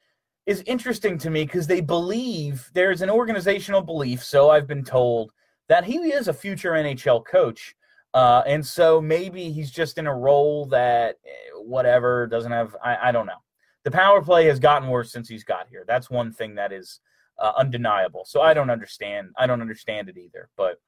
[0.47, 5.33] is interesting to me because they believe there's an organizational belief, so I've been told,
[5.69, 7.75] that he is a future NHL coach.
[8.15, 13.09] Uh, and so maybe he's just in a role that eh, whatever doesn't have I,
[13.09, 13.43] I don't know.
[13.85, 15.85] The power play has gotten worse since he's got here.
[15.87, 17.01] That's one thing that is
[17.39, 18.25] uh, undeniable.
[18.25, 19.31] So I don't understand.
[19.37, 20.49] I don't understand it either.
[20.57, 20.81] But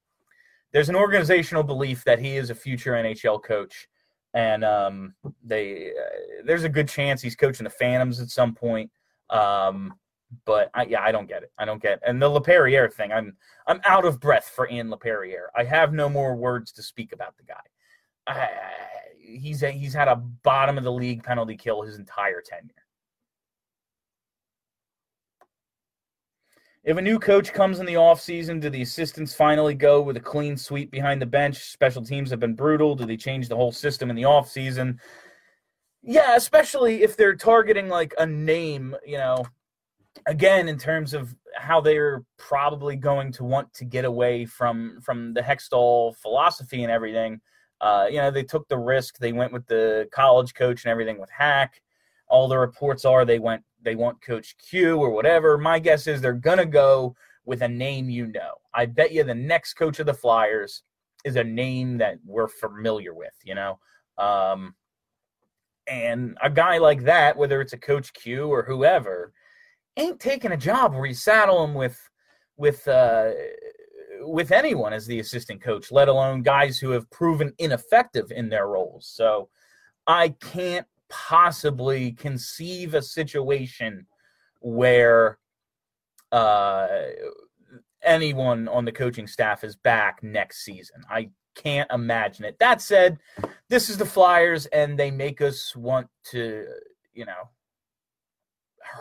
[0.73, 3.89] there's an organizational belief that he is a future NHL coach,
[4.35, 5.15] and um,
[5.45, 8.91] they uh, there's a good chance he's coaching the Phantoms at some point.
[9.31, 9.95] Um,
[10.45, 11.53] but I, yeah, I don't get it.
[11.59, 12.03] I don't get it.
[12.07, 13.13] and the Laperriere thing.
[13.13, 15.47] I'm I'm out of breath for Ian Laperriere.
[15.57, 17.61] I have no more words to speak about the guy.
[18.27, 18.49] I,
[19.19, 22.75] he's a, he's had a bottom of the league penalty kill his entire tenure.
[26.83, 30.21] If a new coach comes in the offseason, do the assistants finally go with a
[30.21, 31.59] clean sweep behind the bench?
[31.59, 32.95] Special teams have been brutal.
[32.95, 34.99] Do they change the whole system in the offseason?
[36.03, 39.45] Yeah, especially if they're targeting like a name, you know,
[40.27, 45.35] again in terms of how they're probably going to want to get away from from
[45.35, 47.41] the Hextall philosophy and everything.
[47.81, 49.19] Uh, you know, they took the risk.
[49.19, 51.81] They went with the college coach and everything with Hack.
[52.29, 55.57] All the reports are they went they want Coach Q or whatever.
[55.57, 58.53] My guess is they're gonna go with a name you know.
[58.75, 60.83] I bet you the next coach of the Flyers
[61.25, 63.79] is a name that we're familiar with, you know.
[64.19, 64.75] Um,
[65.87, 69.33] and a guy like that, whether it's a Coach Q or whoever,
[69.97, 71.99] ain't taking a job where you saddle him with
[72.57, 73.31] with uh,
[74.21, 78.67] with anyone as the assistant coach, let alone guys who have proven ineffective in their
[78.67, 79.07] roles.
[79.07, 79.49] So
[80.07, 84.07] I can't possibly conceive a situation
[84.61, 85.39] where
[86.33, 86.87] uh,
[88.03, 91.03] anyone on the coaching staff is back next season.
[91.11, 92.59] I can't imagine it.
[92.61, 93.19] That said,
[93.69, 96.67] this is the Flyers, and they make us want to,
[97.13, 97.49] you know,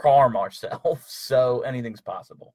[0.01, 1.03] harm ourselves.
[1.07, 2.53] So anything's possible.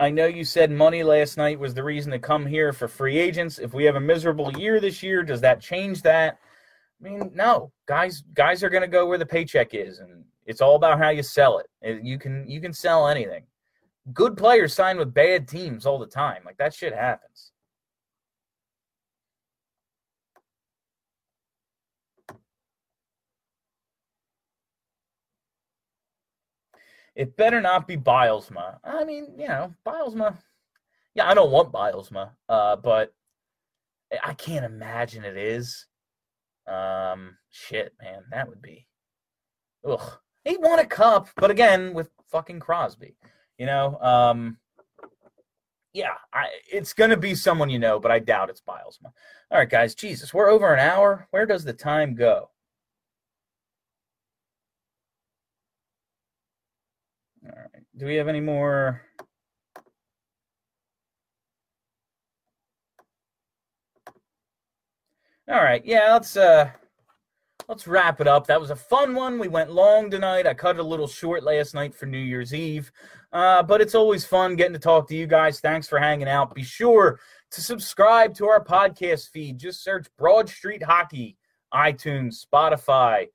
[0.00, 3.18] I know you said money last night was the reason to come here for free
[3.18, 3.60] agents.
[3.60, 6.38] If we have a miserable year this year, does that change that?
[7.00, 7.70] I mean, no.
[7.86, 11.10] Guys guys are going to go where the paycheck is and it's all about how
[11.10, 12.02] you sell it.
[12.02, 13.44] You can you can sell anything.
[14.12, 16.42] Good players sign with bad teams all the time.
[16.44, 17.52] Like that shit happens.
[27.14, 28.78] It better not be Bylsma.
[28.82, 30.36] I mean, you know, Bylsma.
[31.14, 33.12] Yeah, I don't want Bylsma, uh, but
[34.24, 35.86] I can't imagine it is.
[36.66, 38.86] Um, shit, man, that would be.
[39.86, 40.18] Ugh.
[40.44, 43.14] He won a cup, but again with fucking Crosby.
[43.62, 44.56] You know, um,
[45.92, 49.12] yeah, I, it's gonna be someone you know, but I doubt it's Bylsma.
[49.52, 51.28] All right, guys, Jesus, we're over an hour.
[51.30, 52.50] Where does the time go?
[57.46, 57.84] All right.
[57.96, 59.02] Do we have any more?
[65.48, 65.84] All right.
[65.84, 66.72] Yeah, let's uh
[67.68, 68.48] let's wrap it up.
[68.48, 69.38] That was a fun one.
[69.38, 70.48] We went long tonight.
[70.48, 72.90] I cut it a little short last night for New Year's Eve.
[73.32, 75.60] Uh, but it's always fun getting to talk to you guys.
[75.60, 76.54] Thanks for hanging out.
[76.54, 77.18] Be sure
[77.50, 79.58] to subscribe to our podcast feed.
[79.58, 81.36] Just search Broad Street Hockey,
[81.72, 83.28] iTunes, Spotify,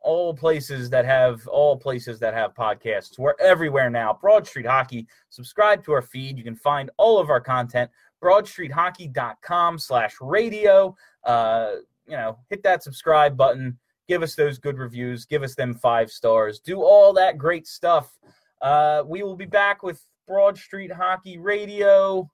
[0.00, 3.18] all places that have all places that have podcasts.
[3.18, 4.16] We're everywhere now.
[4.20, 5.06] Broad Street Hockey.
[5.30, 6.38] Subscribe to our feed.
[6.38, 7.90] You can find all of our content.
[8.22, 10.94] BroadStreetHockey.com slash radio.
[11.24, 11.72] Uh,
[12.06, 13.78] you know, hit that subscribe button.
[14.06, 15.24] Give us those good reviews.
[15.24, 16.60] Give us them five stars.
[16.60, 18.16] Do all that great stuff.
[18.64, 22.30] Uh, we will be back with Broad Street Hockey Radio.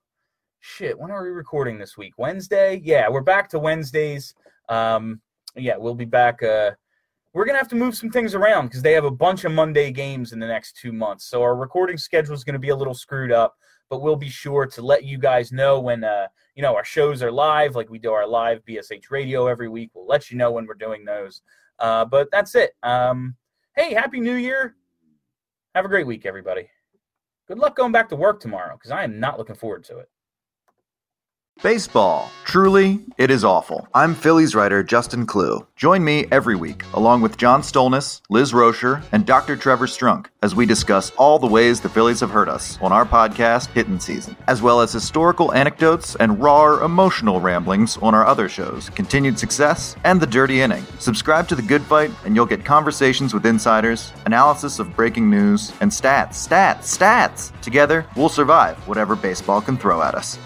[0.61, 2.13] Shit, when are we recording this week?
[2.17, 2.79] Wednesday?
[2.85, 4.33] Yeah, we're back to Wednesdays.
[4.69, 5.19] Um,
[5.57, 6.41] yeah, we'll be back.
[6.41, 6.71] Uh,
[7.33, 9.91] we're gonna have to move some things around because they have a bunch of Monday
[9.91, 11.25] games in the next two months.
[11.25, 13.57] So our recording schedule is gonna be a little screwed up,
[13.89, 17.21] but we'll be sure to let you guys know when uh, you know our shows
[17.21, 19.91] are live, like we do our live BSH radio every week.
[19.93, 21.41] We'll let you know when we're doing those.
[21.77, 22.71] Uh, but that's it.
[22.83, 23.35] Um,
[23.75, 24.77] hey, happy New Year!
[25.73, 26.69] Have a great week, everybody.
[27.47, 30.09] Good luck going back to work tomorrow because I am not looking forward to it.
[31.63, 32.31] Baseball.
[32.43, 33.87] Truly, it is awful.
[33.93, 35.67] I'm Phillies writer Justin Klugh.
[35.75, 39.55] Join me every week, along with John Stolnis, Liz Roscher, and Dr.
[39.55, 43.05] Trevor Strunk, as we discuss all the ways the Phillies have hurt us on our
[43.05, 48.49] podcast, Hittin' Season, as well as historical anecdotes and raw, emotional ramblings on our other
[48.49, 50.83] shows, Continued Success and The Dirty Inning.
[50.97, 55.73] Subscribe to The Good Phight, and you'll get conversations with insiders, analysis of breaking news,
[55.79, 57.61] and stats, stats, stats.
[57.61, 60.39] Together, we'll survive whatever baseball can throw at us.